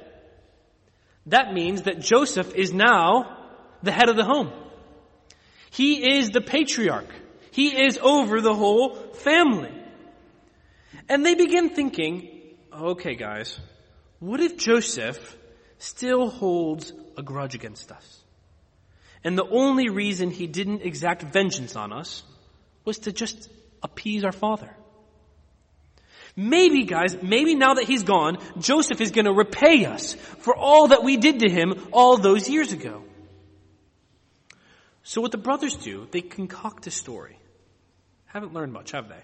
That 1.26 1.52
means 1.52 1.82
that 1.82 2.00
Joseph 2.00 2.54
is 2.54 2.73
now 2.73 3.37
the 3.82 3.92
head 3.92 4.09
of 4.09 4.16
the 4.16 4.25
home. 4.25 4.52
He 5.70 6.16
is 6.18 6.30
the 6.30 6.40
patriarch. 6.40 7.12
He 7.52 7.85
is 7.85 7.99
over 8.02 8.40
the 8.40 8.54
whole 8.54 8.94
family. 9.14 9.73
And 11.09 11.25
they 11.25 11.35
begin 11.35 11.70
thinking, 11.70 12.28
okay 12.73 13.14
guys, 13.14 13.59
what 14.21 14.41
if 14.41 14.57
Joseph 14.57 15.37
still 15.81 16.29
holds 16.29 16.93
a 17.17 17.23
grudge 17.23 17.55
against 17.55 17.91
us. 17.91 18.21
And 19.25 19.37
the 19.37 19.49
only 19.49 19.89
reason 19.89 20.31
he 20.31 20.47
didn't 20.47 20.83
exact 20.83 21.23
vengeance 21.23 21.75
on 21.75 21.93
us 21.93 22.23
was 22.85 22.99
to 23.00 23.12
just 23.12 23.50
appease 23.83 24.25
our 24.25 24.33
father. 24.33 24.71
Maybe, 26.37 26.85
guys, 26.85 27.17
maybe 27.23 27.55
now 27.55 27.75
that 27.75 27.85
he's 27.85 28.05
gone, 28.05 28.39
Joseph 28.59 29.00
is 29.00 29.11
going 29.11 29.25
to 29.25 29.33
repay 29.33 29.85
us 29.85 30.15
for 30.15 30.55
all 30.55 30.89
that 30.89 31.03
we 31.03 31.17
did 31.17 31.41
to 31.41 31.50
him 31.50 31.89
all 31.93 32.17
those 32.17 32.49
years 32.49 32.73
ago. 32.73 33.03
So 35.03 35.21
what 35.21 35.33
the 35.33 35.39
brothers 35.39 35.77
do, 35.77 36.07
they 36.11 36.21
concoct 36.21 36.87
a 36.87 36.91
story. 36.91 37.37
Haven't 38.27 38.55
learned 38.55 38.73
much, 38.73 38.93
have 38.93 39.09
they? 39.09 39.23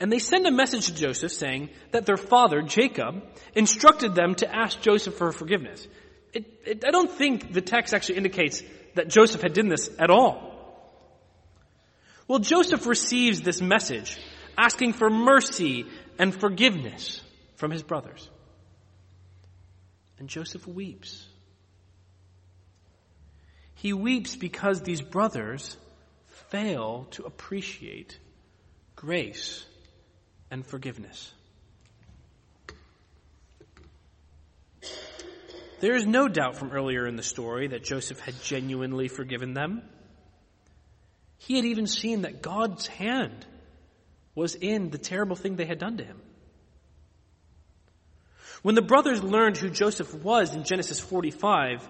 And 0.00 0.12
they 0.12 0.20
send 0.20 0.46
a 0.46 0.52
message 0.52 0.86
to 0.86 0.94
Joseph 0.94 1.32
saying 1.32 1.70
that 1.90 2.06
their 2.06 2.16
father, 2.16 2.62
Jacob, 2.62 3.22
instructed 3.54 4.14
them 4.14 4.36
to 4.36 4.54
ask 4.54 4.80
Joseph 4.80 5.14
for 5.14 5.32
forgiveness. 5.32 5.86
It, 6.32 6.44
it, 6.64 6.84
I 6.86 6.90
don't 6.90 7.10
think 7.10 7.52
the 7.52 7.60
text 7.60 7.92
actually 7.92 8.18
indicates 8.18 8.62
that 8.94 9.08
Joseph 9.08 9.42
had 9.42 9.54
done 9.54 9.68
this 9.68 9.90
at 9.98 10.10
all. 10.10 10.48
Well, 12.28 12.38
Joseph 12.38 12.86
receives 12.86 13.40
this 13.40 13.60
message 13.60 14.18
asking 14.56 14.92
for 14.92 15.10
mercy 15.10 15.86
and 16.18 16.38
forgiveness 16.38 17.20
from 17.56 17.70
his 17.70 17.82
brothers. 17.82 18.28
And 20.18 20.28
Joseph 20.28 20.66
weeps. 20.66 21.26
He 23.74 23.92
weeps 23.92 24.36
because 24.36 24.82
these 24.82 25.00
brothers 25.00 25.76
fail 26.50 27.06
to 27.12 27.24
appreciate 27.24 28.18
grace 28.96 29.64
and 30.50 30.66
forgiveness. 30.66 31.32
There 35.80 35.94
is 35.94 36.06
no 36.06 36.28
doubt 36.28 36.56
from 36.56 36.72
earlier 36.72 37.06
in 37.06 37.16
the 37.16 37.22
story 37.22 37.68
that 37.68 37.84
Joseph 37.84 38.18
had 38.20 38.34
genuinely 38.42 39.08
forgiven 39.08 39.54
them. 39.54 39.82
He 41.38 41.54
had 41.54 41.64
even 41.64 41.86
seen 41.86 42.22
that 42.22 42.42
God's 42.42 42.86
hand 42.88 43.46
was 44.34 44.54
in 44.54 44.90
the 44.90 44.98
terrible 44.98 45.36
thing 45.36 45.56
they 45.56 45.66
had 45.66 45.78
done 45.78 45.98
to 45.98 46.04
him. 46.04 46.20
When 48.62 48.74
the 48.74 48.82
brothers 48.82 49.22
learned 49.22 49.56
who 49.56 49.70
Joseph 49.70 50.12
was 50.14 50.52
in 50.52 50.64
Genesis 50.64 50.98
45, 50.98 51.88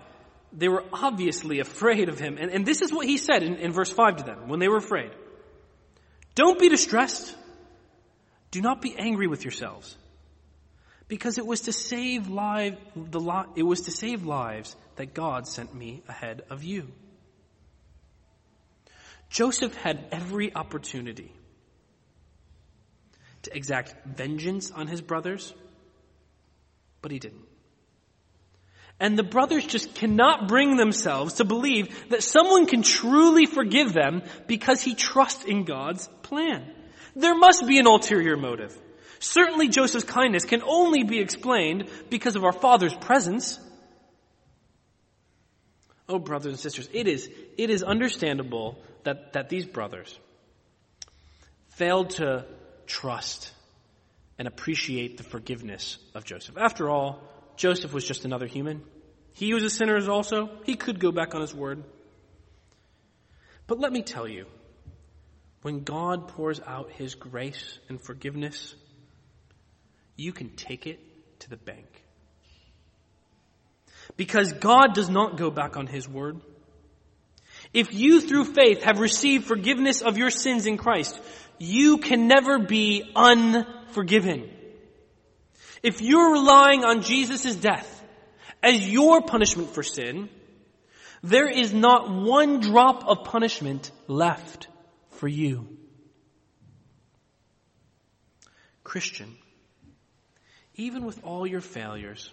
they 0.52 0.68
were 0.68 0.84
obviously 0.92 1.60
afraid 1.60 2.10
of 2.10 2.18
him. 2.18 2.36
And, 2.38 2.50
and 2.50 2.66
this 2.66 2.82
is 2.82 2.92
what 2.92 3.06
he 3.06 3.16
said 3.16 3.42
in, 3.42 3.56
in 3.56 3.72
verse 3.72 3.90
5 3.90 4.16
to 4.16 4.24
them 4.24 4.48
when 4.48 4.60
they 4.60 4.68
were 4.68 4.76
afraid. 4.76 5.10
Don't 6.34 6.58
be 6.58 6.68
distressed. 6.68 7.34
Do 8.50 8.60
not 8.60 8.80
be 8.80 8.96
angry 8.96 9.26
with 9.26 9.44
yourselves. 9.44 9.96
Because 11.06 11.38
it 11.38 11.46
was 11.46 11.62
to 11.62 11.72
save 11.72 12.28
live, 12.28 12.76
the, 12.94 13.46
it 13.56 13.62
was 13.62 13.82
to 13.82 13.90
save 13.90 14.26
lives 14.26 14.76
that 14.96 15.14
God 15.14 15.46
sent 15.46 15.74
me 15.74 16.02
ahead 16.08 16.42
of 16.50 16.64
you. 16.64 16.88
Joseph 19.30 19.74
had 19.74 20.06
every 20.10 20.54
opportunity 20.54 21.32
to 23.42 23.56
exact 23.56 23.94
vengeance 24.06 24.70
on 24.70 24.86
his 24.86 25.00
brothers, 25.00 25.54
but 27.02 27.10
he 27.10 27.18
didn't. 27.18 27.46
And 29.00 29.16
the 29.16 29.22
brothers 29.22 29.64
just 29.64 29.94
cannot 29.94 30.48
bring 30.48 30.76
themselves 30.76 31.34
to 31.34 31.44
believe 31.44 32.10
that 32.10 32.22
someone 32.22 32.66
can 32.66 32.82
truly 32.82 33.46
forgive 33.46 33.92
them 33.92 34.22
because 34.46 34.82
he 34.82 34.94
trusts 34.94 35.44
in 35.44 35.64
God's 35.64 36.08
plan. 36.22 36.74
There 37.18 37.34
must 37.34 37.66
be 37.66 37.78
an 37.78 37.86
ulterior 37.88 38.36
motive. 38.36 38.76
Certainly 39.18 39.68
Joseph's 39.70 40.04
kindness 40.04 40.44
can 40.44 40.62
only 40.62 41.02
be 41.02 41.18
explained 41.18 41.88
because 42.10 42.36
of 42.36 42.44
our 42.44 42.52
father's 42.52 42.94
presence. 42.94 43.58
Oh, 46.08 46.20
brothers 46.20 46.52
and 46.52 46.60
sisters, 46.60 46.88
it 46.92 47.08
is, 47.08 47.28
it 47.56 47.70
is 47.70 47.82
understandable 47.82 48.80
that, 49.02 49.32
that 49.32 49.48
these 49.48 49.66
brothers 49.66 50.16
failed 51.70 52.10
to 52.10 52.44
trust 52.86 53.50
and 54.38 54.46
appreciate 54.46 55.16
the 55.16 55.24
forgiveness 55.24 55.98
of 56.14 56.24
Joseph. 56.24 56.56
After 56.56 56.88
all, 56.88 57.20
Joseph 57.56 57.92
was 57.92 58.04
just 58.04 58.24
another 58.24 58.46
human. 58.46 58.84
He 59.32 59.52
was 59.52 59.64
a 59.64 59.70
sinner 59.70 59.98
also. 60.08 60.50
He 60.64 60.76
could 60.76 61.00
go 61.00 61.10
back 61.10 61.34
on 61.34 61.40
his 61.40 61.52
word. 61.52 61.82
But 63.66 63.80
let 63.80 63.92
me 63.92 64.02
tell 64.02 64.28
you, 64.28 64.46
when 65.62 65.82
God 65.82 66.28
pours 66.28 66.60
out 66.66 66.92
his 66.92 67.14
grace 67.14 67.78
and 67.88 68.00
forgiveness, 68.00 68.74
you 70.16 70.32
can 70.32 70.50
take 70.50 70.86
it 70.86 71.00
to 71.40 71.50
the 71.50 71.56
bank. 71.56 71.86
Because 74.16 74.52
God 74.52 74.94
does 74.94 75.08
not 75.08 75.36
go 75.36 75.50
back 75.50 75.76
on 75.76 75.86
his 75.86 76.08
word. 76.08 76.40
If 77.74 77.92
you 77.92 78.20
through 78.20 78.44
faith 78.44 78.82
have 78.82 78.98
received 78.98 79.44
forgiveness 79.44 80.00
of 80.00 80.16
your 80.16 80.30
sins 80.30 80.66
in 80.66 80.78
Christ, 80.78 81.18
you 81.58 81.98
can 81.98 82.28
never 82.28 82.58
be 82.58 83.10
unforgiven. 83.14 84.48
If 85.82 86.00
you're 86.00 86.32
relying 86.32 86.84
on 86.84 87.02
Jesus' 87.02 87.54
death 87.54 87.94
as 88.62 88.88
your 88.88 89.22
punishment 89.22 89.70
for 89.70 89.82
sin, 89.82 90.28
there 91.22 91.48
is 91.48 91.74
not 91.74 92.10
one 92.10 92.60
drop 92.60 93.06
of 93.06 93.24
punishment 93.24 93.90
left 94.06 94.68
for 95.18 95.28
you. 95.28 95.66
Christian, 98.84 99.36
even 100.76 101.04
with 101.04 101.22
all 101.24 101.46
your 101.46 101.60
failures 101.60 102.30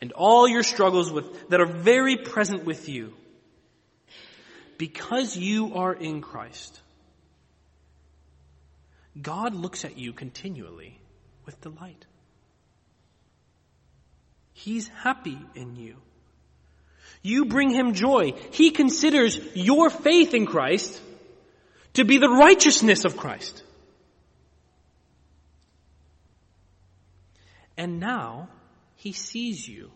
and 0.00 0.12
all 0.12 0.48
your 0.48 0.62
struggles 0.62 1.12
with, 1.12 1.48
that 1.50 1.60
are 1.60 1.66
very 1.66 2.16
present 2.16 2.64
with 2.64 2.88
you, 2.88 3.14
because 4.76 5.36
you 5.36 5.74
are 5.74 5.94
in 5.94 6.20
Christ, 6.20 6.80
God 9.20 9.54
looks 9.54 9.84
at 9.84 9.96
you 9.96 10.12
continually 10.12 10.98
with 11.46 11.60
delight. 11.60 12.04
He's 14.52 14.88
happy 14.88 15.38
in 15.54 15.76
you. 15.76 15.96
You 17.22 17.44
bring 17.44 17.70
him 17.70 17.94
joy. 17.94 18.32
He 18.50 18.70
considers 18.70 19.38
your 19.54 19.90
faith 19.90 20.34
in 20.34 20.46
Christ 20.46 21.00
to 21.94 22.04
be 22.04 22.18
the 22.18 22.28
righteousness 22.28 23.04
of 23.04 23.16
Christ. 23.16 23.62
And 27.76 27.98
now 27.98 28.48
he 28.96 29.12
sees 29.12 29.66
you 29.66 29.90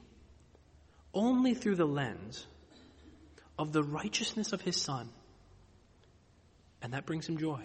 only 1.12 1.54
through 1.54 1.76
the 1.76 1.84
lens 1.84 2.46
of 3.58 3.72
the 3.72 3.82
righteousness 3.82 4.52
of 4.52 4.62
his 4.62 4.80
son. 4.80 5.10
And 6.80 6.94
that 6.94 7.04
brings 7.04 7.28
him 7.28 7.36
joy. 7.36 7.62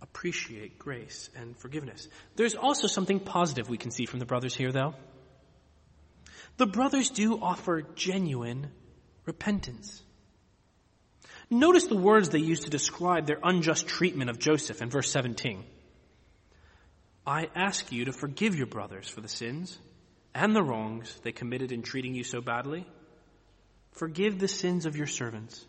Appreciate 0.00 0.78
grace 0.78 1.28
and 1.36 1.56
forgiveness. 1.56 2.08
There's 2.36 2.54
also 2.54 2.86
something 2.86 3.18
positive 3.18 3.68
we 3.68 3.76
can 3.76 3.90
see 3.90 4.06
from 4.06 4.20
the 4.20 4.26
brothers 4.26 4.54
here, 4.54 4.70
though. 4.70 4.94
The 6.56 6.66
brothers 6.66 7.10
do 7.10 7.42
offer 7.42 7.82
genuine 7.96 8.68
repentance. 9.26 10.03
Notice 11.54 11.86
the 11.86 11.94
words 11.94 12.30
they 12.30 12.40
use 12.40 12.60
to 12.60 12.70
describe 12.70 13.26
their 13.26 13.38
unjust 13.40 13.86
treatment 13.86 14.28
of 14.28 14.40
Joseph 14.40 14.82
in 14.82 14.90
verse 14.90 15.08
17. 15.12 15.62
I 17.24 17.48
ask 17.54 17.92
you 17.92 18.06
to 18.06 18.12
forgive 18.12 18.56
your 18.56 18.66
brothers 18.66 19.08
for 19.08 19.20
the 19.20 19.28
sins 19.28 19.78
and 20.34 20.54
the 20.54 20.64
wrongs 20.64 21.16
they 21.22 21.30
committed 21.30 21.70
in 21.70 21.82
treating 21.82 22.12
you 22.16 22.24
so 22.24 22.40
badly. 22.40 22.84
Forgive 23.92 24.40
the 24.40 24.48
sins 24.48 24.84
of 24.84 24.96
your 24.96 25.06
servants. 25.06 25.64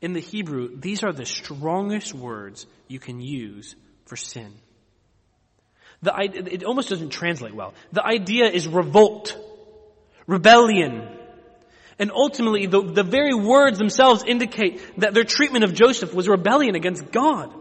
In 0.00 0.12
the 0.12 0.20
Hebrew, 0.20 0.76
these 0.76 1.02
are 1.02 1.12
the 1.12 1.26
strongest 1.26 2.14
words 2.14 2.68
you 2.86 3.00
can 3.00 3.20
use 3.20 3.74
for 4.06 4.14
sin. 4.14 4.54
The, 6.02 6.14
it 6.20 6.62
almost 6.62 6.88
doesn't 6.88 7.10
translate 7.10 7.52
well. 7.52 7.74
The 7.90 8.06
idea 8.06 8.44
is 8.44 8.68
revolt, 8.68 9.36
rebellion. 10.28 11.17
And 11.98 12.12
ultimately, 12.12 12.66
the, 12.66 12.80
the 12.80 13.02
very 13.02 13.34
words 13.34 13.78
themselves 13.78 14.22
indicate 14.24 14.80
that 15.00 15.14
their 15.14 15.24
treatment 15.24 15.64
of 15.64 15.74
Joseph 15.74 16.14
was 16.14 16.28
rebellion 16.28 16.76
against 16.76 17.10
God. 17.10 17.52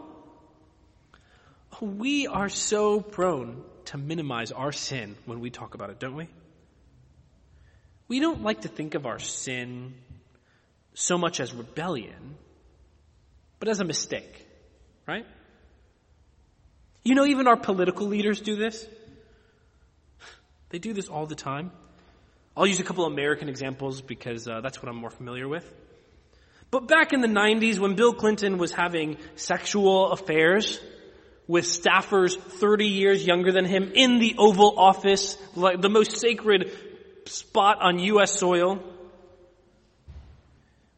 We 1.82 2.28
are 2.28 2.50
so 2.50 3.02
prone 3.02 3.64
to 3.86 3.98
minimize 3.98 4.52
our 4.52 4.72
sin 4.72 5.16
when 5.26 5.40
we 5.40 5.50
talk 5.50 5.74
about 5.74 5.90
it, 5.90 6.00
don't 6.00 6.16
we? 6.16 6.28
We 8.08 8.20
don't 8.20 8.44
like 8.44 8.62
to 8.62 8.68
think 8.68 8.96
of 8.96 9.06
our 9.06 9.20
sin 9.20 9.94
so 10.94 11.18
much 11.18 11.40
as 11.40 11.54
rebellion, 11.54 12.36
but 13.60 13.70
as 13.70 13.80
a 13.80 13.84
mistake, 13.84 14.48
right? 15.08 15.26
You 17.04 17.16
know, 17.16 17.26
even 17.26 17.48
our 17.48 17.58
political 17.58 18.08
leaders 18.08 18.40
do 18.42 18.56
this. 18.56 18.86
They 20.70 20.80
do 20.80 20.94
this 20.94 21.08
all 21.08 21.26
the 21.26 21.36
time. 21.36 21.72
I'll 22.58 22.66
use 22.66 22.80
a 22.80 22.84
couple 22.84 23.06
American 23.06 23.50
examples 23.50 24.02
because 24.02 24.48
uh, 24.48 24.62
that's 24.62 24.82
what 24.82 24.90
I'm 24.90 24.96
more 24.96 25.12
familiar 25.12 25.48
with. 25.48 25.72
But 26.72 26.88
back 26.88 27.14
in 27.14 27.22
the 27.22 27.28
90s, 27.28 27.78
when 27.78 27.94
Bill 27.94 28.14
Clinton 28.14 28.58
was 28.58 28.72
having 28.72 29.18
sexual 29.36 30.12
affairs 30.12 30.80
with 31.48 31.66
staffers 31.66 32.36
30 32.36 32.88
years 32.88 33.24
younger 33.24 33.52
than 33.52 33.66
him 33.66 33.92
in 33.94 34.18
the 34.18 34.36
Oval 34.40 34.74
Office, 34.76 35.38
like 35.56 35.82
the 35.82 35.90
most 35.90 36.18
sacred 36.18 36.72
spot 37.26 37.78
on 37.80 38.00
U.S. 38.00 38.32
soil. 38.32 38.84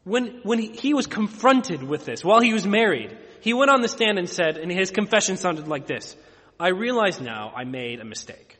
When, 0.04 0.40
when 0.42 0.60
he, 0.60 0.68
he 0.68 0.94
was 0.94 1.06
confronted 1.06 1.82
with 1.82 2.06
this 2.06 2.24
while 2.24 2.40
he 2.40 2.54
was 2.54 2.66
married, 2.66 3.14
he 3.42 3.52
went 3.52 3.70
on 3.70 3.82
the 3.82 3.88
stand 3.88 4.18
and 4.18 4.30
said, 4.30 4.56
and 4.56 4.72
his 4.72 4.90
confession 4.90 5.36
sounded 5.36 5.68
like 5.68 5.86
this, 5.86 6.16
I 6.58 6.68
realize 6.68 7.20
now 7.20 7.52
I 7.54 7.64
made 7.64 8.00
a 8.00 8.04
mistake. 8.06 8.59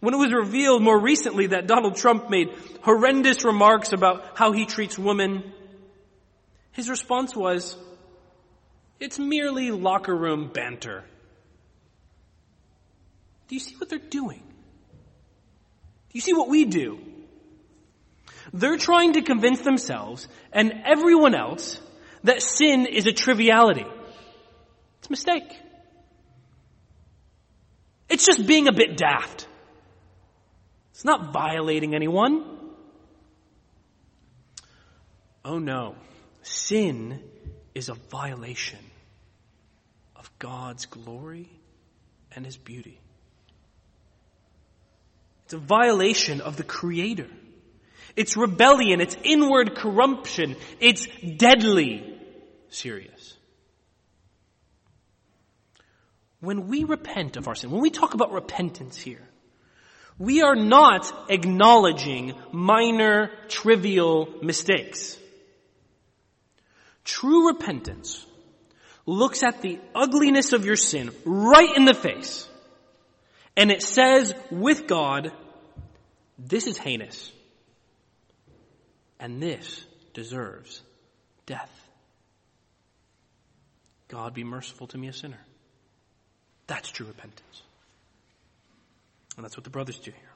When 0.00 0.14
it 0.14 0.18
was 0.18 0.32
revealed 0.32 0.82
more 0.82 0.98
recently 0.98 1.48
that 1.48 1.66
Donald 1.66 1.96
Trump 1.96 2.28
made 2.28 2.52
horrendous 2.82 3.44
remarks 3.44 3.92
about 3.92 4.24
how 4.34 4.52
he 4.52 4.66
treats 4.66 4.98
women, 4.98 5.52
his 6.72 6.90
response 6.90 7.34
was, 7.34 7.76
it's 9.00 9.18
merely 9.18 9.70
locker 9.70 10.14
room 10.14 10.50
banter. 10.52 11.04
Do 13.48 13.54
you 13.54 13.60
see 13.60 13.76
what 13.76 13.88
they're 13.88 13.98
doing? 13.98 14.40
Do 14.40 16.12
you 16.12 16.20
see 16.20 16.34
what 16.34 16.48
we 16.48 16.64
do? 16.64 16.98
They're 18.52 18.78
trying 18.78 19.14
to 19.14 19.22
convince 19.22 19.60
themselves 19.62 20.28
and 20.52 20.82
everyone 20.84 21.34
else 21.34 21.80
that 22.24 22.42
sin 22.42 22.86
is 22.86 23.06
a 23.06 23.12
triviality. 23.12 23.86
It's 24.98 25.08
a 25.08 25.10
mistake. 25.10 25.60
It's 28.08 28.26
just 28.26 28.46
being 28.46 28.68
a 28.68 28.72
bit 28.72 28.96
daft. 28.96 29.46
It's 30.96 31.04
not 31.04 31.30
violating 31.30 31.94
anyone. 31.94 32.42
Oh 35.44 35.58
no. 35.58 35.94
Sin 36.40 37.22
is 37.74 37.90
a 37.90 37.94
violation 37.94 38.78
of 40.16 40.30
God's 40.38 40.86
glory 40.86 41.50
and 42.34 42.46
His 42.46 42.56
beauty. 42.56 42.98
It's 45.44 45.52
a 45.52 45.58
violation 45.58 46.40
of 46.40 46.56
the 46.56 46.64
Creator. 46.64 47.28
It's 48.16 48.34
rebellion. 48.38 49.02
It's 49.02 49.18
inward 49.22 49.76
corruption. 49.76 50.56
It's 50.80 51.06
deadly 51.36 52.18
serious. 52.70 53.36
When 56.40 56.68
we 56.68 56.84
repent 56.84 57.36
of 57.36 57.48
our 57.48 57.54
sin, 57.54 57.70
when 57.70 57.82
we 57.82 57.90
talk 57.90 58.14
about 58.14 58.32
repentance 58.32 58.96
here, 58.96 59.28
we 60.18 60.42
are 60.42 60.56
not 60.56 61.12
acknowledging 61.28 62.34
minor, 62.52 63.30
trivial 63.48 64.28
mistakes. 64.42 65.18
True 67.04 67.48
repentance 67.48 68.24
looks 69.04 69.42
at 69.42 69.62
the 69.62 69.78
ugliness 69.94 70.52
of 70.52 70.64
your 70.64 70.76
sin 70.76 71.10
right 71.24 71.76
in 71.76 71.84
the 71.84 71.94
face, 71.94 72.48
and 73.56 73.70
it 73.70 73.82
says 73.82 74.34
with 74.50 74.86
God, 74.86 75.32
this 76.38 76.66
is 76.66 76.76
heinous, 76.78 77.30
and 79.20 79.40
this 79.40 79.84
deserves 80.14 80.82
death. 81.46 81.70
God 84.08 84.34
be 84.34 84.44
merciful 84.44 84.86
to 84.88 84.98
me, 84.98 85.08
a 85.08 85.12
sinner. 85.12 85.40
That's 86.66 86.90
true 86.90 87.06
repentance. 87.06 87.62
And 89.36 89.44
that's 89.44 89.56
what 89.56 89.64
the 89.64 89.70
brothers 89.70 89.98
do 89.98 90.10
here. 90.10 90.32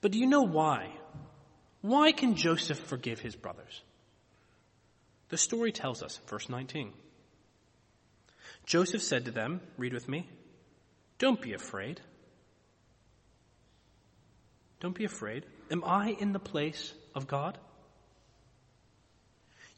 But 0.00 0.12
do 0.12 0.18
you 0.18 0.26
know 0.26 0.42
why? 0.42 0.90
Why 1.82 2.12
can 2.12 2.34
Joseph 2.34 2.78
forgive 2.78 3.20
his 3.20 3.36
brothers? 3.36 3.82
The 5.28 5.38
story 5.38 5.72
tells 5.72 6.02
us, 6.02 6.18
verse 6.26 6.48
19. 6.48 6.92
Joseph 8.66 9.02
said 9.02 9.26
to 9.26 9.30
them, 9.30 9.60
read 9.76 9.92
with 9.92 10.08
me, 10.08 10.28
don't 11.18 11.40
be 11.40 11.52
afraid. 11.52 12.00
Don't 14.80 14.94
be 14.94 15.04
afraid. 15.04 15.44
Am 15.70 15.84
I 15.84 16.16
in 16.18 16.32
the 16.32 16.38
place 16.38 16.92
of 17.14 17.26
God? 17.26 17.58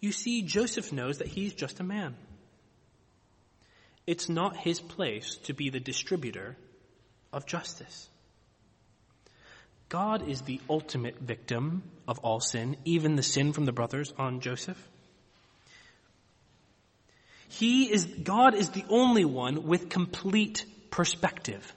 You 0.01 0.13
see, 0.13 0.43
Joseph 0.43 0.93
knows 0.93 1.19
that 1.19 1.29
he's 1.29 1.53
just 1.53 1.81
a 1.81 1.85
man. 1.85 2.17
It's 4.07 4.29
not 4.29 4.57
his 4.57 4.81
place 4.81 5.37
to 5.45 5.55
be 5.55 5.71
the 5.71 5.81
distributor 5.81 6.57
of 7.33 7.47
justice. 7.47 8.09
God 9.89 10.29
is 10.29 10.43
the 10.43 10.61
ultimate 10.71 11.19
victim 11.19 11.83
of 12.09 12.19
all 12.21 12.41
sin, 12.41 12.77
even 12.85 13.15
the 13.15 13.23
sin 13.23 13.53
from 13.53 13.67
the 13.67 13.73
brothers 13.73 14.13
on 14.19 14.41
Joseph. 14.41 14.89
He 17.49 17.93
is, 17.93 18.07
God 18.07 18.55
is 18.55 18.71
the 18.71 18.85
only 18.89 19.27
one 19.27 19.67
with 19.67 19.91
complete 19.91 20.65
perspective. 20.91 21.75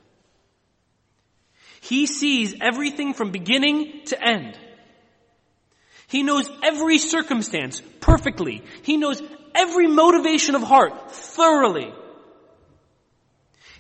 He 1.82 2.06
sees 2.08 2.56
everything 2.62 3.14
from 3.14 3.32
beginning 3.32 4.06
to 4.06 4.28
end. 4.28 4.58
He 6.08 6.24
knows 6.24 6.50
every 6.64 6.98
circumstance 6.98 7.82
perfectly. 8.00 8.64
He 8.84 8.96
knows 8.96 9.22
every 9.54 9.88
motivation 9.88 10.56
of 10.56 10.64
heart 10.64 11.12
thoroughly. 11.12 11.94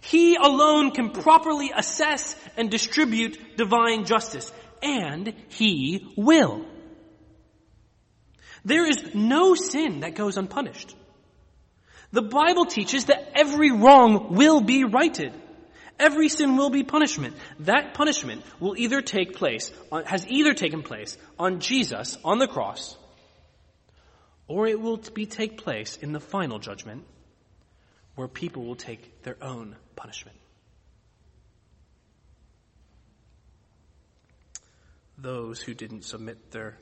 He 0.07 0.35
alone 0.35 0.91
can 0.91 1.09
properly 1.09 1.71
assess 1.75 2.35
and 2.57 2.69
distribute 2.69 3.57
divine 3.57 4.05
justice. 4.05 4.51
And 4.83 5.33
He 5.49 6.13
will. 6.15 6.65
There 8.63 8.85
is 8.85 9.15
no 9.15 9.55
sin 9.55 10.01
that 10.01 10.15
goes 10.15 10.37
unpunished. 10.37 10.95
The 12.11 12.21
Bible 12.21 12.65
teaches 12.65 13.05
that 13.05 13.31
every 13.35 13.71
wrong 13.71 14.35
will 14.35 14.61
be 14.61 14.83
righted. 14.83 15.33
Every 15.99 16.29
sin 16.29 16.55
will 16.55 16.69
be 16.69 16.83
punishment. 16.83 17.35
That 17.61 17.93
punishment 17.93 18.43
will 18.59 18.77
either 18.77 19.01
take 19.01 19.35
place, 19.35 19.71
uh, 19.91 20.03
has 20.03 20.27
either 20.27 20.53
taken 20.53 20.83
place 20.83 21.17
on 21.39 21.61
Jesus 21.61 22.17
on 22.23 22.37
the 22.37 22.47
cross, 22.47 22.95
or 24.47 24.67
it 24.67 24.79
will 24.79 24.97
be 24.97 25.25
take 25.25 25.57
place 25.57 25.97
in 25.97 26.11
the 26.11 26.19
final 26.19 26.59
judgment 26.59 27.05
where 28.15 28.27
people 28.27 28.63
will 28.63 28.75
take 28.75 29.23
their 29.23 29.37
own 29.41 29.75
punishment. 29.95 30.37
Those 35.17 35.61
who 35.61 35.73
didn't 35.73 36.03
submit 36.03 36.51
their 36.51 36.77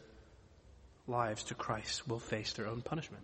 lives 1.08 1.44
to 1.46 1.56
Christ 1.56 2.08
will 2.08 2.20
face 2.20 2.54
their 2.54 2.68
own 2.68 2.82
punishment. 2.82 3.24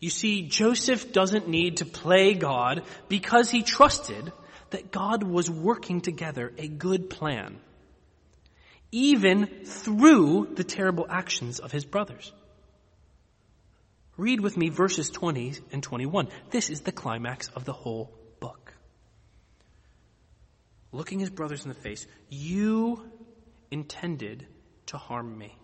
You 0.00 0.10
see, 0.10 0.42
Joseph 0.42 1.12
doesn't 1.12 1.48
need 1.48 1.78
to 1.78 1.86
play 1.86 2.34
God 2.34 2.82
because 3.08 3.50
he 3.50 3.62
trusted 3.62 4.32
that 4.70 4.90
God 4.90 5.22
was 5.22 5.50
working 5.50 6.00
together 6.00 6.52
a 6.58 6.68
good 6.68 7.08
plan, 7.08 7.58
even 8.92 9.46
through 9.64 10.48
the 10.56 10.64
terrible 10.64 11.06
actions 11.08 11.58
of 11.58 11.72
his 11.72 11.84
brothers. 11.84 12.32
Read 14.16 14.40
with 14.40 14.56
me 14.56 14.68
verses 14.68 15.10
20 15.10 15.54
and 15.72 15.82
21. 15.82 16.28
This 16.50 16.70
is 16.70 16.82
the 16.82 16.92
climax 16.92 17.48
of 17.48 17.64
the 17.64 17.72
whole 17.72 18.12
book. 18.38 18.74
Looking 20.92 21.18
his 21.18 21.30
brothers 21.30 21.64
in 21.64 21.68
the 21.68 21.74
face, 21.74 22.06
you 22.28 23.02
intended 23.70 24.46
to 24.86 24.96
harm 24.96 25.36
me. 25.36 25.56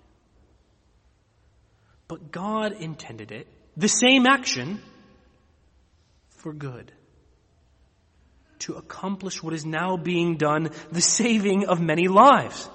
But 2.08 2.32
God 2.32 2.72
intended 2.72 3.30
it, 3.30 3.46
the 3.76 3.88
same 3.88 4.26
action, 4.26 4.80
for 6.30 6.52
good. 6.52 6.90
To 8.60 8.74
accomplish 8.74 9.40
what 9.42 9.54
is 9.54 9.64
now 9.64 9.96
being 9.96 10.36
done, 10.36 10.70
the 10.90 11.00
saving 11.00 11.66
of 11.66 11.80
many 11.80 12.08
lives. 12.08 12.68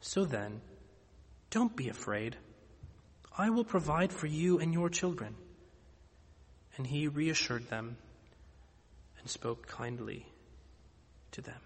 So 0.00 0.24
then, 0.24 0.60
don't 1.50 1.74
be 1.74 1.88
afraid. 1.88 2.36
I 3.36 3.50
will 3.50 3.64
provide 3.64 4.12
for 4.12 4.26
you 4.26 4.58
and 4.58 4.72
your 4.72 4.88
children. 4.88 5.34
And 6.76 6.86
he 6.86 7.08
reassured 7.08 7.68
them 7.68 7.96
and 9.18 9.28
spoke 9.28 9.66
kindly 9.66 10.26
to 11.32 11.40
them. 11.40 11.60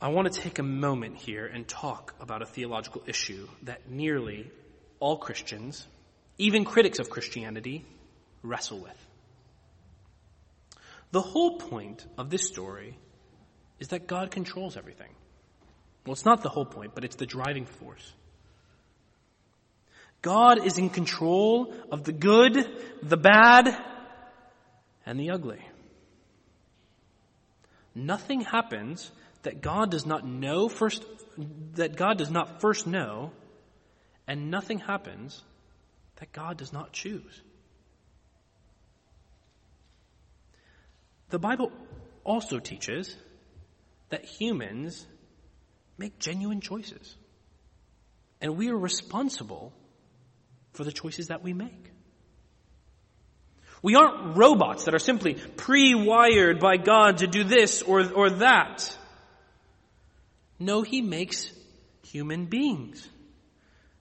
I 0.00 0.08
want 0.08 0.30
to 0.30 0.38
take 0.38 0.58
a 0.58 0.62
moment 0.62 1.16
here 1.16 1.46
and 1.46 1.66
talk 1.66 2.14
about 2.20 2.42
a 2.42 2.46
theological 2.46 3.02
issue 3.06 3.48
that 3.62 3.88
nearly 3.88 4.50
all 5.00 5.16
Christians, 5.16 5.86
even 6.36 6.66
critics 6.66 6.98
of 6.98 7.08
Christianity, 7.08 7.86
wrestle 8.42 8.80
with. 8.80 9.06
The 11.10 11.22
whole 11.22 11.58
point 11.58 12.04
of 12.18 12.28
this 12.28 12.46
story 12.46 12.98
is 13.78 13.88
that 13.88 14.06
God 14.06 14.30
controls 14.30 14.76
everything. 14.76 15.08
Well, 16.04 16.12
it's 16.12 16.24
not 16.24 16.42
the 16.42 16.48
whole 16.48 16.66
point, 16.66 16.94
but 16.94 17.04
it's 17.04 17.16
the 17.16 17.26
driving 17.26 17.64
force. 17.64 18.12
God 20.20 20.64
is 20.64 20.78
in 20.78 20.90
control 20.90 21.74
of 21.90 22.04
the 22.04 22.12
good, 22.12 22.66
the 23.02 23.16
bad, 23.16 23.76
and 25.06 25.20
the 25.20 25.30
ugly. 25.30 25.60
Nothing 27.94 28.40
happens 28.40 29.10
that 29.42 29.60
God 29.60 29.90
does 29.90 30.06
not 30.06 30.26
know 30.26 30.68
first, 30.68 31.04
that 31.74 31.96
God 31.96 32.18
does 32.18 32.30
not 32.30 32.60
first 32.60 32.86
know, 32.86 33.32
and 34.26 34.50
nothing 34.50 34.78
happens 34.78 35.42
that 36.16 36.32
God 36.32 36.56
does 36.56 36.72
not 36.72 36.92
choose. 36.92 37.40
The 41.30 41.38
Bible 41.38 41.72
also 42.24 42.58
teaches 42.58 43.14
that 44.08 44.24
humans 44.24 45.06
make 45.98 46.18
genuine 46.18 46.60
choices. 46.60 47.16
And 48.40 48.56
we 48.56 48.68
are 48.70 48.76
responsible 48.76 49.72
for 50.72 50.84
the 50.84 50.92
choices 50.92 51.28
that 51.28 51.42
we 51.42 51.52
make. 51.52 51.90
We 53.82 53.96
aren't 53.96 54.36
robots 54.36 54.84
that 54.84 54.94
are 54.94 54.98
simply 54.98 55.34
pre-wired 55.34 56.58
by 56.58 56.78
God 56.78 57.18
to 57.18 57.26
do 57.26 57.44
this 57.44 57.82
or, 57.82 58.10
or 58.12 58.30
that. 58.30 58.96
No, 60.58 60.82
He 60.82 61.02
makes 61.02 61.52
human 62.02 62.46
beings 62.46 63.06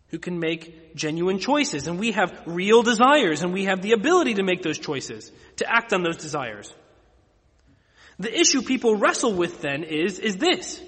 who 0.08 0.20
can 0.20 0.40
make 0.40 0.96
genuine 0.96 1.40
choices 1.40 1.88
and 1.88 2.00
we 2.00 2.12
have 2.12 2.44
real 2.46 2.84
desires 2.84 3.42
and 3.42 3.52
we 3.52 3.66
have 3.66 3.82
the 3.82 3.94
ability 3.94 4.36
to 4.36 4.44
make 4.44 4.62
those 4.62 4.78
choices, 4.78 5.32
to 5.58 5.70
act 5.70 5.92
on 5.92 6.04
those 6.04 6.18
desires. 6.18 6.74
The 8.20 8.40
issue 8.40 8.62
people 8.62 8.96
wrestle 8.96 9.34
with 9.34 9.62
then 9.62 9.84
is, 9.84 10.20
is 10.20 10.38
this. 10.38 10.82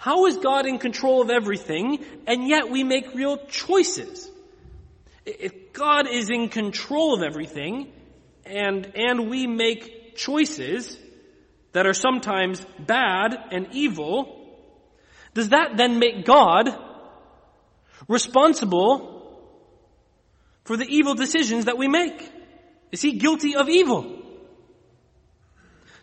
How 0.00 0.24
is 0.24 0.38
God 0.38 0.64
in 0.64 0.78
control 0.78 1.20
of 1.20 1.28
everything 1.28 2.02
and 2.26 2.48
yet 2.48 2.70
we 2.70 2.84
make 2.84 3.14
real 3.14 3.36
choices? 3.48 4.30
If 5.26 5.74
God 5.74 6.08
is 6.08 6.30
in 6.30 6.48
control 6.48 7.12
of 7.14 7.22
everything 7.22 7.92
and, 8.46 8.90
and 8.94 9.28
we 9.28 9.46
make 9.46 10.16
choices 10.16 10.98
that 11.72 11.86
are 11.86 11.92
sometimes 11.92 12.64
bad 12.78 13.36
and 13.52 13.68
evil, 13.72 14.58
does 15.34 15.50
that 15.50 15.76
then 15.76 15.98
make 15.98 16.24
God 16.24 16.70
responsible 18.08 19.38
for 20.64 20.78
the 20.78 20.86
evil 20.86 21.14
decisions 21.14 21.66
that 21.66 21.76
we 21.76 21.88
make? 21.88 22.26
Is 22.90 23.02
he 23.02 23.18
guilty 23.18 23.54
of 23.54 23.68
evil? 23.68 24.18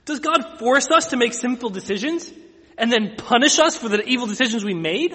Does 0.06 0.20
God 0.20 0.60
force 0.60 0.92
us 0.92 1.08
to 1.08 1.18
make 1.18 1.34
sinful 1.34 1.72
decisions 1.72 2.32
and 2.78 2.92
then 2.92 3.16
punish 3.18 3.60
us 3.60 3.76
for 3.76 3.90
the 3.90 4.04
evil 4.04 4.28
decisions 4.28 4.64
we 4.64 4.74
made? 4.74 5.14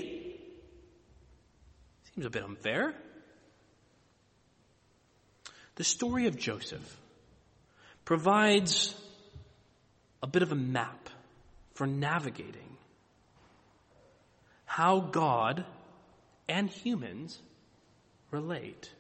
Seems 2.15 2.27
a 2.27 2.31
bit 2.31 2.43
unfair. 2.43 2.95
The 5.77 5.85
story 5.85 6.27
of 6.27 6.37
Joseph 6.37 6.99
provides 8.05 8.95
a 10.23 10.27
bit 10.27 10.43
of 10.43 10.53
a 10.53 10.57
map 10.57 11.09
for 11.75 11.87
navigating 11.87 12.77
how 14.67 15.01
God 15.01 15.65
and 16.49 16.69
humans 16.69 17.39
relate 18.31 18.91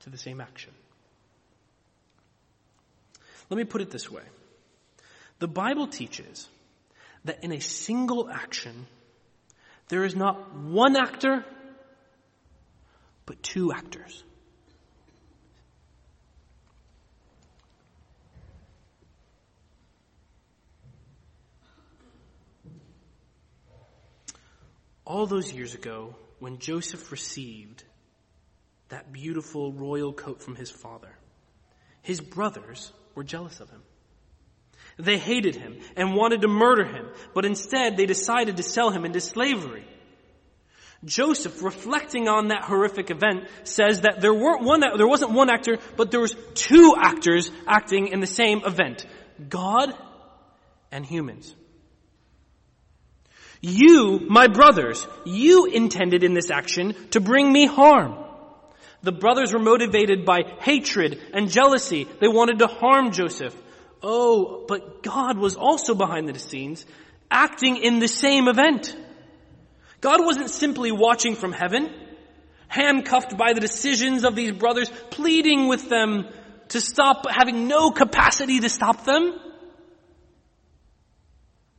to 0.00 0.10
the 0.10 0.18
same 0.18 0.40
action. 0.40 0.72
Let 3.50 3.56
me 3.56 3.64
put 3.64 3.80
it 3.80 3.90
this 3.90 4.10
way. 4.10 4.22
The 5.38 5.48
Bible 5.48 5.86
teaches 5.86 6.48
that 7.24 7.44
in 7.44 7.52
a 7.52 7.60
single 7.60 8.28
action, 8.28 8.86
there 9.88 10.04
is 10.04 10.16
not 10.16 10.54
one 10.54 10.96
actor, 10.96 11.44
but 13.26 13.42
two 13.42 13.72
actors. 13.72 14.24
All 25.04 25.26
those 25.26 25.52
years 25.52 25.74
ago, 25.74 26.16
when 26.38 26.58
Joseph 26.58 27.12
received 27.12 27.84
that 28.88 29.12
beautiful 29.12 29.72
royal 29.72 30.12
coat 30.12 30.42
from 30.42 30.56
his 30.56 30.70
father, 30.70 31.10
his 32.02 32.20
brothers 32.20 32.92
were 33.14 33.24
jealous 33.24 33.60
of 33.60 33.68
him. 33.68 33.82
They 34.98 35.18
hated 35.18 35.56
him 35.56 35.78
and 35.96 36.14
wanted 36.14 36.42
to 36.42 36.48
murder 36.48 36.84
him, 36.84 37.08
but 37.34 37.44
instead 37.44 37.96
they 37.96 38.06
decided 38.06 38.56
to 38.58 38.62
sell 38.62 38.90
him 38.90 39.04
into 39.04 39.20
slavery. 39.20 39.84
Joseph, 41.04 41.62
reflecting 41.62 42.28
on 42.28 42.48
that 42.48 42.64
horrific 42.64 43.10
event, 43.10 43.48
says 43.64 44.02
that 44.02 44.20
there 44.20 44.34
weren't 44.34 44.62
one, 44.62 44.80
there 44.80 45.08
wasn't 45.08 45.32
one 45.32 45.50
actor, 45.50 45.78
but 45.96 46.10
there 46.10 46.20
was 46.20 46.36
two 46.54 46.94
actors 46.96 47.50
acting 47.66 48.08
in 48.08 48.20
the 48.20 48.26
same 48.26 48.62
event. 48.64 49.04
God 49.48 49.92
and 50.92 51.04
humans. 51.04 51.54
You, 53.60 54.20
my 54.28 54.48
brothers, 54.48 55.06
you 55.24 55.66
intended 55.66 56.24
in 56.24 56.34
this 56.34 56.50
action 56.50 56.94
to 57.10 57.20
bring 57.20 57.52
me 57.52 57.66
harm. 57.66 58.16
The 59.02 59.12
brothers 59.12 59.52
were 59.52 59.60
motivated 59.60 60.24
by 60.24 60.42
hatred 60.60 61.20
and 61.32 61.50
jealousy. 61.50 62.06
They 62.20 62.28
wanted 62.28 62.58
to 62.58 62.66
harm 62.66 63.10
Joseph. 63.12 63.56
Oh, 64.02 64.64
but 64.66 65.02
God 65.02 65.38
was 65.38 65.56
also 65.56 65.94
behind 65.94 66.28
the 66.28 66.38
scenes, 66.38 66.84
acting 67.30 67.76
in 67.76 68.00
the 68.00 68.08
same 68.08 68.48
event. 68.48 68.96
God 70.00 70.24
wasn't 70.24 70.50
simply 70.50 70.90
watching 70.90 71.36
from 71.36 71.52
heaven, 71.52 71.88
handcuffed 72.66 73.36
by 73.36 73.52
the 73.52 73.60
decisions 73.60 74.24
of 74.24 74.34
these 74.34 74.52
brothers, 74.52 74.90
pleading 75.10 75.68
with 75.68 75.88
them 75.88 76.26
to 76.68 76.80
stop, 76.80 77.26
having 77.30 77.68
no 77.68 77.90
capacity 77.90 78.58
to 78.60 78.68
stop 78.68 79.04
them. 79.04 79.38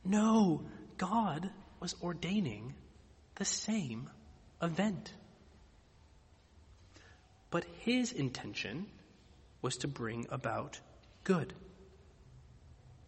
No, 0.04 0.62
God 0.96 1.50
was 1.80 1.94
ordaining 2.02 2.74
the 3.34 3.44
same 3.44 4.08
event. 4.62 5.12
But 7.50 7.64
his 7.80 8.12
intention 8.12 8.86
was 9.60 9.78
to 9.78 9.88
bring 9.88 10.26
about 10.30 10.80
good 11.24 11.52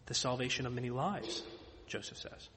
the 0.07 0.13
salvation 0.13 0.65
of 0.65 0.73
many 0.73 0.89
lives, 0.89 1.43
Joseph 1.85 2.17
says. 2.17 2.49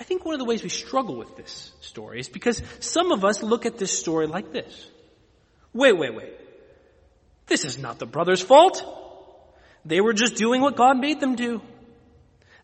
I 0.00 0.04
think 0.04 0.24
one 0.24 0.34
of 0.34 0.38
the 0.38 0.44
ways 0.44 0.62
we 0.62 0.68
struggle 0.68 1.16
with 1.16 1.36
this 1.36 1.70
story 1.80 2.18
is 2.18 2.28
because 2.28 2.62
some 2.80 3.12
of 3.12 3.24
us 3.24 3.42
look 3.42 3.66
at 3.66 3.78
this 3.78 3.96
story 3.96 4.26
like 4.26 4.52
this. 4.52 4.88
Wait, 5.72 5.96
wait, 5.96 6.14
wait. 6.14 6.32
This 7.46 7.64
is 7.64 7.78
not 7.78 7.98
the 7.98 8.06
brothers' 8.06 8.40
fault. 8.40 8.84
They 9.84 10.00
were 10.00 10.12
just 10.12 10.36
doing 10.36 10.60
what 10.60 10.76
God 10.76 10.98
made 10.98 11.20
them 11.20 11.34
do. 11.34 11.60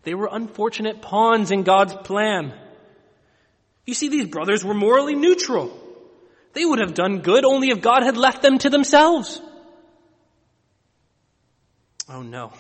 They 0.05 0.14
were 0.14 0.29
unfortunate 0.31 1.03
pawns 1.03 1.51
in 1.51 1.64
God's 1.64 1.94
plan. 1.94 2.55
You 3.85 3.94
see, 3.94 4.09
these 4.09 4.29
brothers 4.29 4.64
were 4.64 4.75
morally 4.75 5.14
neutral. 5.14 5.77
They 6.55 6.64
would 6.64 6.79
have 6.79 6.94
done 6.94 7.21
good 7.21 7.44
only 7.44 7.71
if 7.71 7.81
God 7.81 8.03
had 8.03 8.16
left 8.16 8.42
them 8.42 8.59
to 8.59 8.71
themselves. 8.71 9.40
Oh 12.09 12.23
no. 12.23 12.53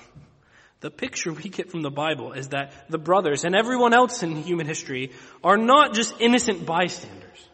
The 0.80 0.90
picture 0.90 1.32
we 1.32 1.48
get 1.48 1.70
from 1.70 1.82
the 1.82 1.90
Bible 1.90 2.32
is 2.32 2.48
that 2.48 2.72
the 2.88 2.98
brothers 2.98 3.44
and 3.44 3.56
everyone 3.56 3.92
else 3.92 4.22
in 4.22 4.36
human 4.42 4.66
history 4.66 5.12
are 5.42 5.56
not 5.56 5.94
just 5.94 6.14
innocent 6.20 6.66
bystanders. 6.66 7.48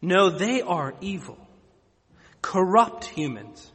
No, 0.00 0.30
they 0.30 0.62
are 0.62 0.94
evil, 1.02 1.36
corrupt 2.40 3.04
humans. 3.04 3.70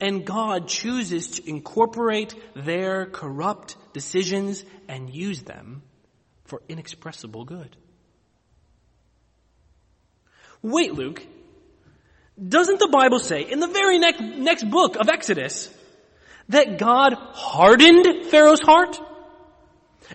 And 0.00 0.24
God 0.24 0.68
chooses 0.68 1.40
to 1.40 1.48
incorporate 1.48 2.36
their 2.54 3.06
corrupt 3.06 3.76
decisions 3.92 4.64
and 4.86 5.12
use 5.12 5.42
them 5.42 5.82
for 6.44 6.62
inexpressible 6.68 7.44
good. 7.44 7.76
Wait, 10.62 10.94
Luke, 10.94 11.26
doesn't 12.46 12.78
the 12.78 12.88
Bible 12.88 13.18
say 13.18 13.42
in 13.42 13.60
the 13.60 13.66
very 13.66 13.98
next, 13.98 14.20
next 14.20 14.70
book 14.70 14.96
of 14.96 15.08
Exodus 15.08 15.72
that 16.48 16.78
God 16.78 17.14
hardened 17.14 18.26
Pharaoh's 18.26 18.60
heart? 18.60 18.98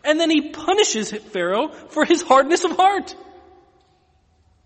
And 0.04 0.20
then 0.20 0.30
he 0.30 0.50
punishes 0.50 1.12
Pharaoh 1.12 1.70
for 1.90 2.06
his 2.06 2.22
hardness 2.22 2.64
of 2.64 2.72
heart. 2.72 3.16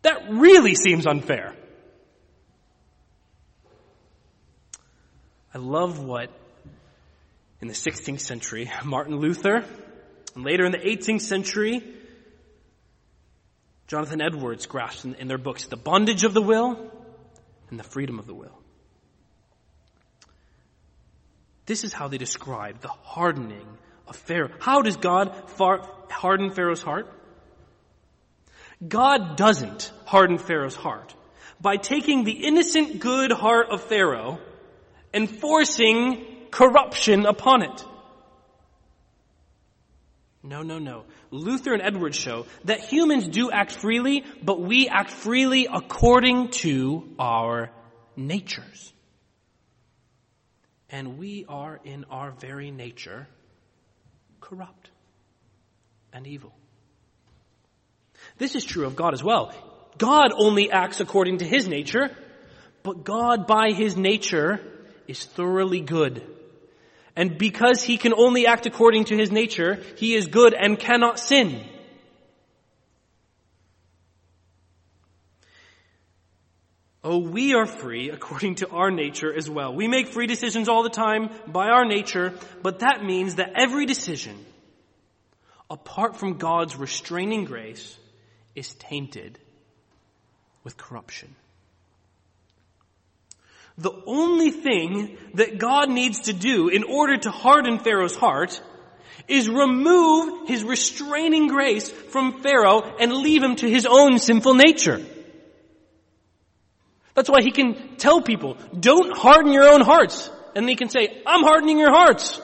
That 0.03 0.29
really 0.29 0.75
seems 0.75 1.05
unfair. 1.05 1.53
I 5.53 5.57
love 5.57 6.03
what 6.03 6.29
in 7.61 7.67
the 7.67 7.73
16th 7.73 8.19
century 8.19 8.71
Martin 8.85 9.17
Luther 9.17 9.65
and 10.35 10.45
later 10.45 10.65
in 10.65 10.71
the 10.71 10.77
18th 10.77 11.21
century 11.21 11.81
Jonathan 13.87 14.21
Edwards 14.21 14.67
grasped 14.67 15.05
in, 15.05 15.15
in 15.15 15.27
their 15.27 15.39
books 15.39 15.65
the 15.65 15.77
bondage 15.77 16.23
of 16.23 16.33
the 16.33 16.41
will 16.41 16.91
and 17.69 17.79
the 17.79 17.83
freedom 17.83 18.19
of 18.19 18.27
the 18.27 18.33
will. 18.33 18.57
This 21.65 21.83
is 21.83 21.91
how 21.93 22.07
they 22.07 22.17
describe 22.17 22.79
the 22.79 22.87
hardening 22.87 23.67
of 24.07 24.15
Pharaoh. 24.15 24.51
How 24.59 24.81
does 24.81 24.97
God 24.97 25.49
far, 25.51 25.87
harden 26.09 26.51
Pharaoh's 26.51 26.81
heart? 26.81 27.13
God 28.85 29.35
doesn't 29.35 29.91
harden 30.05 30.37
Pharaoh's 30.37 30.75
heart 30.75 31.13
by 31.59 31.77
taking 31.77 32.23
the 32.23 32.45
innocent 32.45 32.99
good 32.99 33.31
heart 33.31 33.69
of 33.69 33.81
Pharaoh 33.81 34.39
and 35.13 35.29
forcing 35.29 36.25
corruption 36.51 37.25
upon 37.25 37.63
it. 37.63 37.85
No, 40.47 40.61
no, 40.61 40.79
no. 40.79 41.03
Luther 41.29 41.73
and 41.73 41.81
Edwards 41.81 42.15
show 42.15 42.45
that 42.63 42.79
humans 42.79 43.27
do 43.27 43.51
act 43.51 43.73
freely, 43.73 44.23
but 44.41 44.61
we 44.61 44.87
act 44.87 45.09
freely 45.09 45.67
according 45.71 46.51
to 46.51 47.03
our 47.19 47.69
natures. 48.15 48.93
And 50.89 51.17
we 51.17 51.45
are 51.49 51.81
in 51.83 52.05
our 52.05 52.31
very 52.31 52.71
nature 52.71 53.27
corrupt 54.39 54.89
and 56.13 56.25
evil. 56.25 56.53
This 58.37 58.55
is 58.55 58.63
true 58.63 58.85
of 58.85 58.95
God 58.95 59.13
as 59.13 59.21
well. 59.21 59.53
God 59.97 60.31
only 60.33 60.71
acts 60.71 61.01
according 61.01 61.39
to 61.39 61.45
his 61.45 61.67
nature, 61.67 62.15
but 62.83 63.03
God 63.03 63.47
by 63.47 63.71
his 63.73 63.97
nature 63.97 64.61
is 65.09 65.25
thoroughly 65.25 65.81
good. 65.81 66.36
And 67.17 67.35
because 67.35 67.81
he 67.81 67.97
can 67.97 68.13
only 68.13 68.45
act 68.45 68.67
according 68.67 69.05
to 69.05 69.17
his 69.17 69.31
nature, 69.31 69.81
he 69.97 70.13
is 70.13 70.27
good 70.27 70.53
and 70.53 70.77
cannot 70.77 71.19
sin. 71.19 71.65
Oh, 77.03 77.17
we 77.17 77.55
are 77.55 77.65
free 77.65 78.11
according 78.11 78.55
to 78.55 78.69
our 78.69 78.91
nature 78.91 79.33
as 79.33 79.49
well. 79.49 79.73
We 79.73 79.87
make 79.87 80.09
free 80.09 80.27
decisions 80.27 80.69
all 80.69 80.83
the 80.83 80.89
time 80.91 81.29
by 81.47 81.69
our 81.69 81.85
nature, 81.85 82.35
but 82.61 82.79
that 82.79 83.03
means 83.03 83.35
that 83.35 83.53
every 83.55 83.87
decision, 83.87 84.37
apart 85.71 86.17
from 86.17 86.37
God's 86.37 86.75
restraining 86.75 87.45
grace, 87.45 87.97
is 88.53 88.75
tainted 88.75 89.39
with 90.63 90.77
corruption. 90.77 91.35
The 93.77 93.93
only 94.05 94.51
thing 94.51 95.17
that 95.35 95.59
God 95.59 95.89
needs 95.89 96.21
to 96.21 96.33
do 96.33 96.69
in 96.69 96.83
order 96.83 97.17
to 97.17 97.31
harden 97.31 97.79
Pharaoh's 97.79 98.15
heart 98.15 98.59
is 99.27 99.49
remove 99.49 100.47
his 100.47 100.63
restraining 100.63 101.47
grace 101.47 101.89
from 101.89 102.41
Pharaoh 102.41 102.81
and 102.99 103.13
leave 103.13 103.43
him 103.43 103.55
to 103.57 103.69
his 103.69 103.85
own 103.85 104.19
sinful 104.19 104.55
nature. 104.55 105.05
That's 107.13 107.29
why 107.29 107.41
he 107.41 107.51
can 107.51 107.97
tell 107.97 108.21
people, 108.21 108.57
don't 108.79 109.15
harden 109.15 109.51
your 109.51 109.67
own 109.67 109.81
hearts. 109.81 110.29
And 110.55 110.67
they 110.67 110.75
can 110.75 110.89
say, 110.89 111.21
I'm 111.25 111.43
hardening 111.43 111.77
your 111.77 111.91
hearts. 111.91 112.39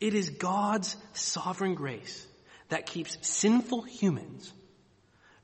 It 0.00 0.14
is 0.14 0.30
God's 0.30 0.96
sovereign 1.12 1.74
grace 1.74 2.26
that 2.68 2.86
keeps 2.86 3.16
sinful 3.22 3.82
humans 3.82 4.52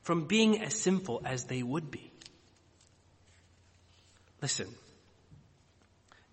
from 0.01 0.25
being 0.25 0.61
as 0.61 0.73
sinful 0.73 1.21
as 1.23 1.45
they 1.45 1.63
would 1.63 1.91
be. 1.91 2.08
Listen. 4.41 4.67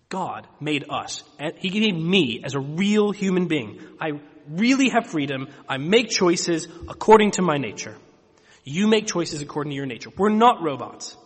God 0.09 0.47
made 0.59 0.85
us. 0.89 1.23
He 1.57 1.79
made 1.79 1.97
me 1.97 2.41
as 2.43 2.55
a 2.55 2.59
real 2.59 3.11
human 3.11 3.47
being. 3.47 3.79
I 3.99 4.19
really 4.49 4.89
have 4.89 5.07
freedom. 5.07 5.49
I 5.67 5.77
make 5.77 6.09
choices 6.09 6.67
according 6.87 7.31
to 7.31 7.41
my 7.41 7.57
nature. 7.57 7.95
You 8.63 8.87
make 8.87 9.07
choices 9.07 9.41
according 9.41 9.71
to 9.71 9.75
your 9.75 9.85
nature. 9.85 10.09
We're 10.15 10.29
not 10.29 10.61
robots. 10.61 11.17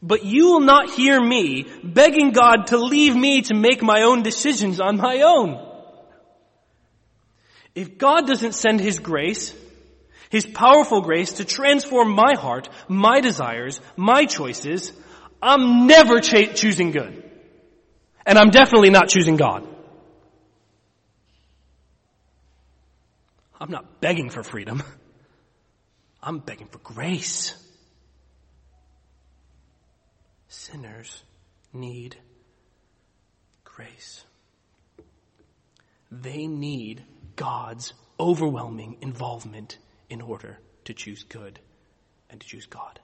But 0.00 0.24
you 0.24 0.46
will 0.46 0.60
not 0.60 0.90
hear 0.90 1.20
me 1.20 1.66
begging 1.82 2.30
God 2.30 2.68
to 2.68 2.78
leave 2.78 3.14
me 3.14 3.42
to 3.42 3.54
make 3.54 3.82
my 3.82 4.02
own 4.02 4.22
decisions 4.22 4.80
on 4.80 4.96
my 4.96 5.20
own. 5.22 5.68
If 7.74 7.98
God 7.98 8.26
doesn't 8.26 8.54
send 8.54 8.80
His 8.80 8.98
grace, 8.98 9.54
His 10.28 10.44
powerful 10.44 11.00
grace 11.00 11.34
to 11.34 11.44
transform 11.44 12.10
my 12.10 12.34
heart, 12.34 12.68
my 12.88 13.20
desires, 13.20 13.80
my 13.96 14.24
choices, 14.24 14.92
I'm 15.42 15.88
never 15.88 16.20
choosing 16.20 16.92
good. 16.92 17.30
And 18.24 18.38
I'm 18.38 18.50
definitely 18.50 18.90
not 18.90 19.08
choosing 19.08 19.36
God. 19.36 19.66
I'm 23.60 23.70
not 23.70 24.00
begging 24.00 24.30
for 24.30 24.44
freedom. 24.44 24.82
I'm 26.22 26.38
begging 26.38 26.68
for 26.68 26.78
grace. 26.78 27.54
Sinners 30.48 31.22
need 31.72 32.16
grace. 33.64 34.24
They 36.10 36.46
need 36.46 37.02
God's 37.34 37.94
overwhelming 38.20 38.98
involvement 39.00 39.78
in 40.08 40.20
order 40.20 40.58
to 40.84 40.94
choose 40.94 41.24
good 41.24 41.58
and 42.30 42.40
to 42.40 42.46
choose 42.46 42.66
God. 42.66 43.00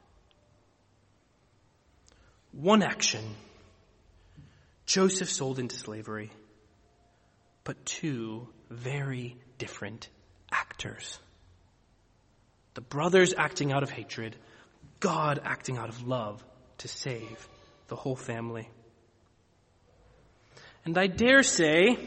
One 2.52 2.82
action, 2.82 3.24
Joseph 4.86 5.30
sold 5.30 5.58
into 5.58 5.76
slavery, 5.76 6.30
but 7.64 7.84
two 7.84 8.48
very 8.70 9.36
different 9.58 10.08
actors. 10.50 11.18
The 12.74 12.80
brothers 12.80 13.34
acting 13.36 13.72
out 13.72 13.82
of 13.82 13.90
hatred, 13.90 14.36
God 15.00 15.40
acting 15.44 15.76
out 15.76 15.88
of 15.88 16.06
love 16.06 16.42
to 16.78 16.88
save 16.88 17.48
the 17.88 17.96
whole 17.96 18.16
family. 18.16 18.68
And 20.84 20.96
I 20.96 21.06
dare 21.06 21.42
say, 21.42 21.98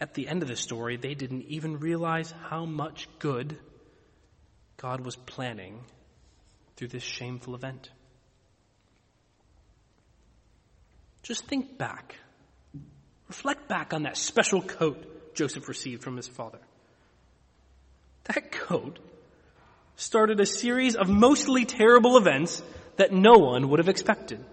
at 0.00 0.14
the 0.14 0.28
end 0.28 0.42
of 0.42 0.48
the 0.48 0.56
story, 0.56 0.96
they 0.96 1.14
didn't 1.14 1.44
even 1.44 1.78
realize 1.78 2.34
how 2.50 2.66
much 2.66 3.08
good 3.18 3.56
God 4.76 5.04
was 5.04 5.16
planning 5.16 5.80
through 6.76 6.88
this 6.88 7.02
shameful 7.02 7.54
event. 7.54 7.90
Just 11.24 11.46
think 11.46 11.78
back. 11.78 12.16
Reflect 13.28 13.66
back 13.66 13.94
on 13.94 14.02
that 14.02 14.16
special 14.16 14.60
coat 14.60 15.34
Joseph 15.34 15.68
received 15.68 16.02
from 16.02 16.16
his 16.16 16.28
father. 16.28 16.58
That 18.24 18.52
coat 18.52 18.98
started 19.96 20.38
a 20.38 20.46
series 20.46 20.94
of 20.94 21.08
mostly 21.08 21.64
terrible 21.64 22.18
events 22.18 22.62
that 22.96 23.12
no 23.12 23.38
one 23.38 23.70
would 23.70 23.78
have 23.78 23.88
expected. 23.88 24.44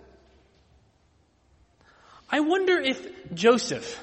I 2.29 2.39
wonder 2.39 2.79
if 2.79 3.33
Joseph 3.33 4.01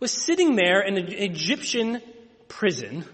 was 0.00 0.10
sitting 0.10 0.56
there 0.56 0.80
in 0.80 0.96
an 0.96 1.12
Egyptian 1.12 2.00
prison, 2.48 3.04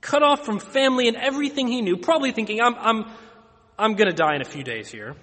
cut 0.00 0.24
off 0.24 0.44
from 0.44 0.58
family 0.58 1.06
and 1.06 1.16
everything 1.16 1.68
he 1.68 1.82
knew, 1.82 1.96
probably 1.96 2.32
thinking, 2.32 2.60
I'm, 2.60 2.74
I'm, 2.74 3.04
I'm 3.78 3.94
gonna 3.94 4.12
die 4.12 4.34
in 4.34 4.42
a 4.42 4.44
few 4.44 4.64
days 4.64 4.88
here 4.88 5.14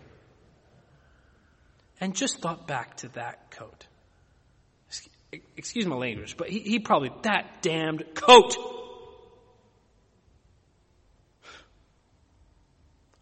and 2.02 2.16
just 2.16 2.40
thought 2.40 2.68
back 2.68 2.98
to 2.98 3.08
that 3.10 3.52
coat. 3.52 3.86
Excuse 5.56 5.86
my 5.86 5.96
language, 5.96 6.36
but 6.36 6.50
he, 6.50 6.60
he 6.60 6.80
probably, 6.80 7.12
that 7.22 7.62
damned 7.62 8.04
coat! 8.16 8.58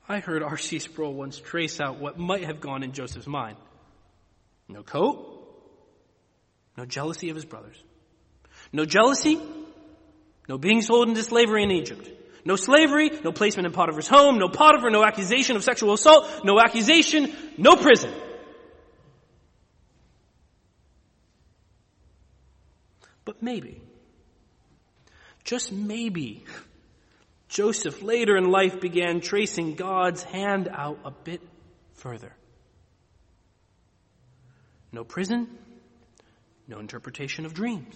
I 0.07 0.21
heard 0.21 0.41
R.C. 0.41 0.79
Sproul 0.79 1.13
once 1.13 1.37
trace 1.37 1.79
out 1.79 1.99
what 1.99 2.17
might 2.17 2.45
have 2.45 2.59
gone 2.59 2.81
in 2.81 2.93
Joseph's 2.93 3.27
mind. 3.27 3.57
No 4.67 4.81
coat, 4.81 5.35
no 6.75 6.85
jealousy 6.85 7.29
of 7.29 7.35
his 7.35 7.45
brothers. 7.45 7.75
No 8.73 8.85
jealousy, 8.85 9.39
no 10.47 10.57
being 10.57 10.81
sold 10.81 11.09
into 11.09 11.21
slavery 11.21 11.63
in 11.63 11.69
Egypt. 11.69 12.09
No 12.43 12.55
slavery, 12.55 13.11
no 13.23 13.31
placement 13.31 13.67
in 13.67 13.73
Potiphar's 13.73 14.07
home, 14.07 14.39
no 14.39 14.47
Potiphar, 14.47 14.89
no 14.89 15.03
accusation 15.03 15.55
of 15.55 15.63
sexual 15.63 15.93
assault, 15.93 16.43
no 16.43 16.59
accusation, 16.59 17.31
no 17.57 17.75
prison. 17.75 18.11
But 23.29 23.43
maybe, 23.43 23.79
just 25.43 25.71
maybe, 25.71 26.45
Joseph 27.47 28.01
later 28.01 28.35
in 28.35 28.49
life 28.49 28.81
began 28.81 29.21
tracing 29.21 29.75
God's 29.75 30.23
hand 30.23 30.67
out 30.67 30.97
a 31.05 31.11
bit 31.11 31.39
further. 31.93 32.33
No 34.91 35.03
prison, 35.03 35.47
no 36.67 36.79
interpretation 36.79 37.45
of 37.45 37.53
dreams. 37.53 37.93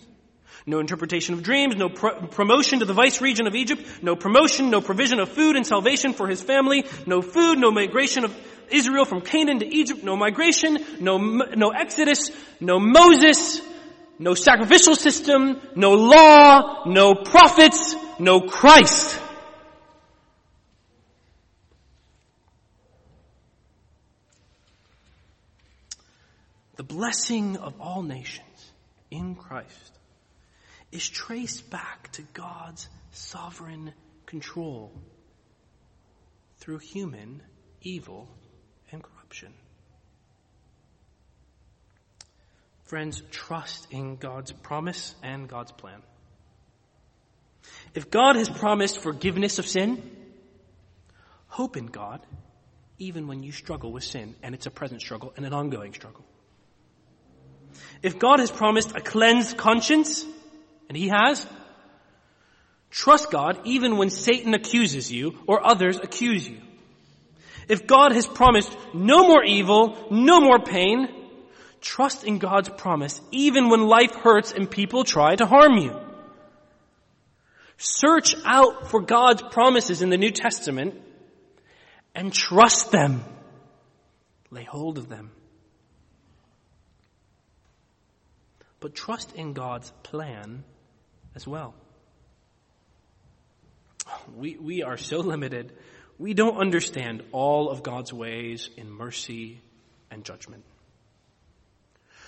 No 0.68 0.80
interpretation 0.80 1.34
of 1.34 1.42
dreams, 1.42 1.76
no 1.76 1.90
pro- 1.90 2.28
promotion 2.28 2.82
to 2.82 2.86
the 2.86 2.94
vice 2.94 3.20
regent 3.20 3.48
of 3.48 3.56
Egypt, 3.56 3.82
no 4.04 4.16
promotion, 4.16 4.70
no 4.70 4.82
provision 4.82 5.20
of 5.20 5.30
food 5.30 5.56
and 5.56 5.66
salvation 5.66 6.14
for 6.14 6.28
his 6.28 6.44
family, 6.44 6.86
no 7.08 7.24
food, 7.24 7.58
no 7.58 7.72
migration 7.72 8.24
of 8.24 8.36
Israel 8.70 9.06
from 9.06 9.22
Canaan 9.22 9.58
to 9.62 9.66
Egypt, 9.66 10.04
no 10.04 10.16
migration, 10.16 10.78
no, 11.00 11.18
no 11.18 11.70
exodus, 11.70 12.30
no 12.60 12.80
Moses, 12.80 13.62
no 14.20 14.34
sacrificial 14.34 14.96
system, 14.96 15.60
no 15.76 15.94
law, 15.94 16.84
no 16.86 17.16
prophets, 17.16 17.96
no 18.20 18.42
Christ. 18.42 19.20
The 26.76 26.84
blessing 26.84 27.58
of 27.58 27.80
all 27.80 28.02
nations 28.02 28.72
in 29.12 29.36
Christ 29.36 30.00
is 30.92 31.08
traced 31.08 31.70
back 31.70 32.12
to 32.14 32.24
God's 32.34 32.88
sovereign 33.12 33.94
control 34.26 34.92
through 36.58 36.80
human 36.80 37.42
evil 37.82 38.28
and 38.92 39.04
corruption. 39.04 39.54
Friends, 42.84 43.22
trust 43.32 43.88
in 43.92 44.18
God's 44.18 44.52
promise 44.52 45.16
and 45.24 45.48
God's 45.48 45.72
plan. 45.72 46.02
If 47.94 48.10
God 48.10 48.36
has 48.36 48.50
promised 48.50 49.00
forgiveness 49.00 49.60
of 49.60 49.68
sin, 49.68 50.02
hope 51.48 51.78
in 51.78 51.86
God 51.86 52.22
even 53.00 53.28
when 53.28 53.44
you 53.44 53.52
struggle 53.52 53.92
with 53.92 54.04
sin 54.04 54.36
and 54.44 54.54
it's 54.54 54.66
a 54.66 54.72
present 54.72 55.02
struggle 55.02 55.34
and 55.38 55.46
an 55.46 55.54
ongoing 55.54 55.94
struggle. 55.94 56.24
If 58.02 58.20
God 58.20 58.40
has 58.40 58.52
promised 58.52 58.96
a 58.96 59.02
cleansed 59.02 59.58
conscience, 59.58 60.26
and 60.90 60.98
He 60.98 61.08
has, 61.08 61.48
trust 62.92 63.32
God 63.32 63.60
even 63.64 63.98
when 63.98 64.10
Satan 64.10 64.54
accuses 64.54 65.12
you 65.12 65.40
or 65.48 65.66
others 65.66 65.98
accuse 65.98 66.48
you. 66.48 66.60
If 67.70 67.88
God 67.88 68.12
has 68.12 68.28
promised 68.28 68.76
no 68.94 69.28
more 69.28 69.44
evil, 69.44 69.98
no 70.12 70.42
more 70.42 70.60
pain, 70.60 71.08
trust 71.84 72.24
in 72.24 72.40
God's 72.40 72.70
promise 72.70 73.22
even 73.32 73.70
when 73.70 73.84
life 73.84 74.16
hurts 74.16 74.52
and 74.52 74.72
people 74.72 75.04
try 75.04 75.36
to 75.36 75.46
harm 75.46 75.78
you. 75.78 76.00
Search 77.78 78.36
out 78.46 78.90
for 78.90 79.02
God's 79.02 79.42
promises 79.42 80.02
in 80.02 80.10
the 80.10 80.18
New 80.18 80.32
Testament 80.32 80.96
and 82.16 82.34
trust 82.34 82.92
them. 82.92 83.24
Lay 84.50 84.64
hold 84.64 84.98
of 84.98 85.10
them. 85.10 85.32
But 88.80 88.96
trust 88.96 89.36
in 89.36 89.54
God's 89.54 89.92
plan 90.04 90.64
as 91.36 91.48
well. 91.48 91.74
We, 94.36 94.58
we 94.58 94.84
are 94.84 94.98
so 94.98 95.20
limited. 95.20 95.72
We 96.18 96.34
don't 96.34 96.58
understand 96.58 97.24
all 97.32 97.70
of 97.70 97.84
God's 97.84 98.14
ways 98.14 98.70
in 98.78 98.90
mercy 98.90 99.62
and 100.12 100.24
judgment. 100.24 100.64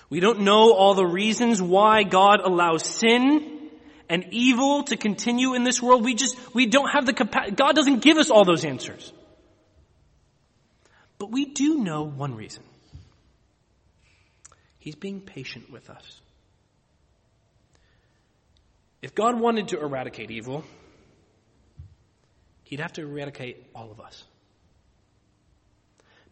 We 0.08 0.20
don't 0.20 0.40
know 0.40 0.72
all 0.72 0.94
the 0.94 1.06
reasons 1.06 1.60
why 1.60 2.04
God 2.04 2.40
allows 2.40 2.84
sin 2.84 3.70
and 4.08 4.26
evil 4.30 4.84
to 4.84 4.96
continue 4.96 5.54
in 5.54 5.64
this 5.64 5.82
world. 5.82 6.04
We 6.04 6.14
just, 6.14 6.36
we 6.54 6.66
don't 6.66 6.88
have 6.88 7.06
the 7.06 7.12
capacity. 7.12 7.56
God 7.56 7.74
doesn't 7.74 8.00
give 8.00 8.16
us 8.16 8.30
all 8.30 8.44
those 8.44 8.64
answers. 8.64 9.12
But 11.18 11.32
we 11.32 11.46
do 11.46 11.78
know 11.78 12.04
one 12.04 12.36
reason. 12.36 12.62
He's 14.78 14.94
being 14.94 15.20
patient 15.20 15.70
with 15.70 15.90
us. 15.90 16.20
If 19.02 19.14
God 19.14 19.40
wanted 19.40 19.68
to 19.68 19.80
eradicate 19.80 20.30
evil, 20.30 20.62
he'd 22.64 22.80
have 22.80 22.92
to 22.94 23.02
eradicate 23.02 23.66
all 23.74 23.90
of 23.90 24.00
us. 24.00 24.22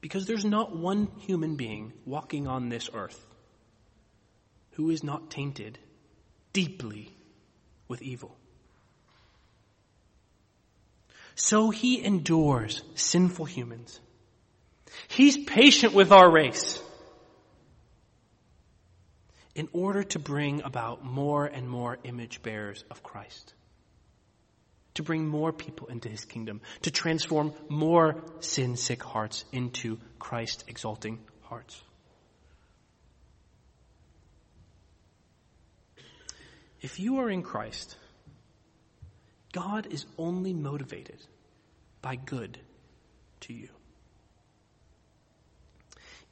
Because 0.01 0.27
there's 0.27 0.45
not 0.45 0.77
one 0.77 1.09
human 1.21 1.57
being 1.57 1.93
walking 2.05 2.47
on 2.47 2.69
this 2.69 2.89
earth 2.93 3.19
who 4.75 4.91
is 4.91 5.03
not 5.03 5.31
tainted 5.31 5.79
deeply 6.53 7.13
with 7.89 8.03
evil. 8.03 8.37
So 11.35 11.71
he 11.71 12.05
endures 12.05 12.83
sinful 12.95 13.47
humans 13.47 14.01
He's 15.09 15.37
patient 15.37 15.95
with 15.95 16.13
our 16.13 16.31
race 16.31 16.81
in 19.55 19.69
order 19.73 20.03
to 20.03 20.19
bring 20.19 20.63
about 20.63 21.05
more 21.05 21.47
and 21.47 21.69
more 21.69 21.99
image 22.05 22.43
bearers 22.43 22.85
of 22.91 23.03
Christ. 23.03 23.55
To 24.95 25.03
bring 25.03 25.27
more 25.27 25.53
people 25.53 25.89
into 25.89 26.09
his 26.09 26.25
kingdom, 26.25 26.61
to 26.83 26.91
transform 26.91 27.53
more 27.69 28.23
sin 28.41 28.77
sick 28.77 29.03
hearts 29.03 29.45
into 29.53 29.99
Christ 30.19 30.65
exalting 30.69 31.19
hearts. 31.43 31.81
If 36.85 37.01
you 37.01 37.21
are 37.21 37.31
in 37.31 37.43
Christ, 37.43 37.97
God 39.55 39.87
is 39.87 40.05
only 40.19 40.53
motivated 40.53 41.17
by 42.03 42.17
good 42.17 42.59
to 43.41 43.55
you. 43.55 43.71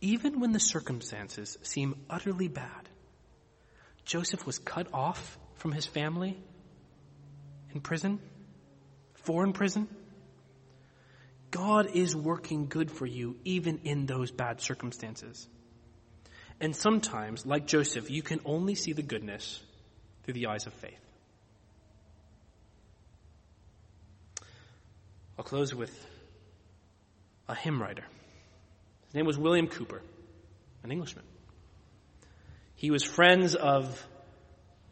Even 0.02 0.40
when 0.40 0.52
the 0.52 0.60
circumstances 0.60 1.56
seem 1.62 1.94
utterly 2.10 2.48
bad, 2.48 2.90
Joseph 4.04 4.44
was 4.44 4.58
cut 4.58 4.88
off 4.92 5.38
from 5.54 5.72
his 5.72 5.86
family 5.86 6.36
in 7.72 7.80
prison, 7.80 8.20
foreign 9.24 9.54
prison. 9.54 9.88
God 11.50 11.92
is 11.94 12.14
working 12.14 12.66
good 12.66 12.90
for 12.90 13.06
you 13.06 13.36
even 13.44 13.78
in 13.84 14.04
those 14.04 14.30
bad 14.30 14.60
circumstances. 14.60 15.48
And 16.60 16.76
sometimes, 16.76 17.46
like 17.46 17.66
Joseph, 17.66 18.10
you 18.10 18.20
can 18.20 18.40
only 18.44 18.74
see 18.74 18.92
the 18.92 19.02
goodness 19.02 19.58
through 20.24 20.34
the 20.34 20.46
eyes 20.46 20.66
of 20.66 20.72
faith. 20.74 20.98
I'll 25.38 25.44
close 25.44 25.74
with 25.74 26.06
a 27.48 27.54
hymn 27.54 27.80
writer. 27.80 28.04
His 29.06 29.14
name 29.14 29.26
was 29.26 29.36
William 29.38 29.66
Cowper, 29.66 30.00
an 30.82 30.92
Englishman. 30.92 31.24
He 32.74 32.90
was 32.90 33.02
friends 33.02 33.54
of 33.54 34.06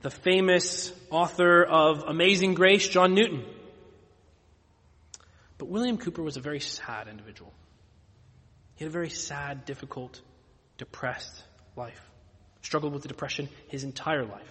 the 0.02 0.10
famous 0.10 0.92
author 1.10 1.62
of 1.62 2.04
Amazing 2.06 2.54
Grace, 2.54 2.88
John 2.88 3.14
Newton. 3.14 3.44
But 5.58 5.68
William 5.68 5.98
Cowper 5.98 6.22
was 6.22 6.36
a 6.36 6.40
very 6.40 6.60
sad 6.60 7.06
individual. 7.08 7.52
He 8.76 8.84
had 8.84 8.90
a 8.90 8.92
very 8.92 9.10
sad, 9.10 9.66
difficult, 9.66 10.20
depressed 10.78 11.42
life. 11.76 12.00
Struggled 12.62 12.92
with 12.92 13.02
the 13.02 13.08
depression 13.08 13.48
his 13.68 13.84
entire 13.84 14.24
life. 14.24 14.48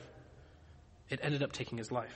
It 1.10 1.20
ended 1.24 1.44
up 1.44 1.52
taking 1.52 1.78
his 1.78 1.92
life. 1.92 2.14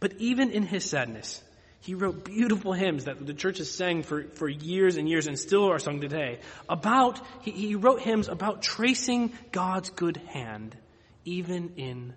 But 0.00 0.14
even 0.18 0.50
in 0.50 0.64
his 0.64 0.84
sadness, 0.84 1.42
he 1.80 1.94
wrote 1.94 2.24
beautiful 2.24 2.72
hymns 2.72 3.04
that 3.04 3.24
the 3.24 3.34
church 3.34 3.58
has 3.58 3.70
sang 3.70 4.02
for, 4.02 4.24
for 4.24 4.48
years 4.48 4.96
and 4.96 5.08
years 5.08 5.26
and 5.26 5.38
still 5.38 5.70
are 5.70 5.78
sung 5.78 6.00
today 6.00 6.38
about, 6.68 7.20
he, 7.42 7.50
he 7.50 7.74
wrote 7.74 8.00
hymns 8.00 8.28
about 8.28 8.62
tracing 8.62 9.32
God's 9.50 9.90
good 9.90 10.16
hand 10.28 10.76
even 11.24 11.74
in 11.76 12.14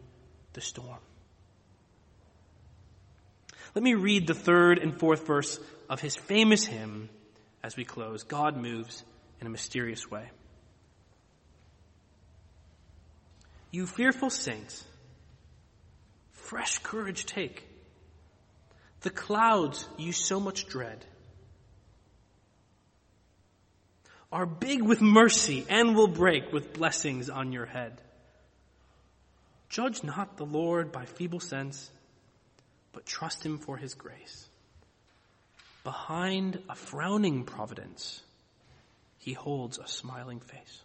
the 0.53 0.61
storm. 0.61 0.99
Let 3.73 3.84
me 3.84 3.93
read 3.93 4.28
the 4.28 4.34
third 4.34 4.80
and 4.80 4.97
fourth 4.97 5.28
verse 5.28 5.59
of 5.89 5.99
his 5.99 6.15
famous 6.15 6.63
hymn 6.63 7.09
as 7.63 7.76
we 7.76 7.84
close. 7.84 8.23
God 8.23 8.55
moves 8.55 9.03
in 9.41 9.47
a 9.47 9.49
mysterious 9.49 10.09
way. 10.09 10.30
You 13.71 13.86
fearful 13.86 14.30
saints, 14.30 14.86
fresh 16.45 16.79
courage 16.79 17.25
take 17.25 17.63
the 19.01 19.09
clouds 19.09 19.87
you 19.97 20.11
so 20.11 20.39
much 20.39 20.67
dread 20.67 21.05
are 24.31 24.45
big 24.45 24.81
with 24.81 25.01
mercy 25.01 25.65
and 25.69 25.95
will 25.95 26.07
break 26.07 26.51
with 26.51 26.73
blessings 26.73 27.29
on 27.29 27.53
your 27.53 27.65
head. 27.65 28.01
Judge 29.69 30.03
not 30.03 30.35
the 30.37 30.45
Lord 30.45 30.91
by 30.91 31.05
feeble 31.05 31.39
sense, 31.39 31.89
but 32.91 33.05
trust 33.05 33.45
him 33.45 33.57
for 33.57 33.77
his 33.77 33.93
grace. 33.93 34.47
Behind 35.85 36.59
a 36.69 36.75
frowning 36.75 37.45
providence, 37.45 38.21
he 39.19 39.33
holds 39.33 39.77
a 39.77 39.87
smiling 39.87 40.39
face. 40.39 40.81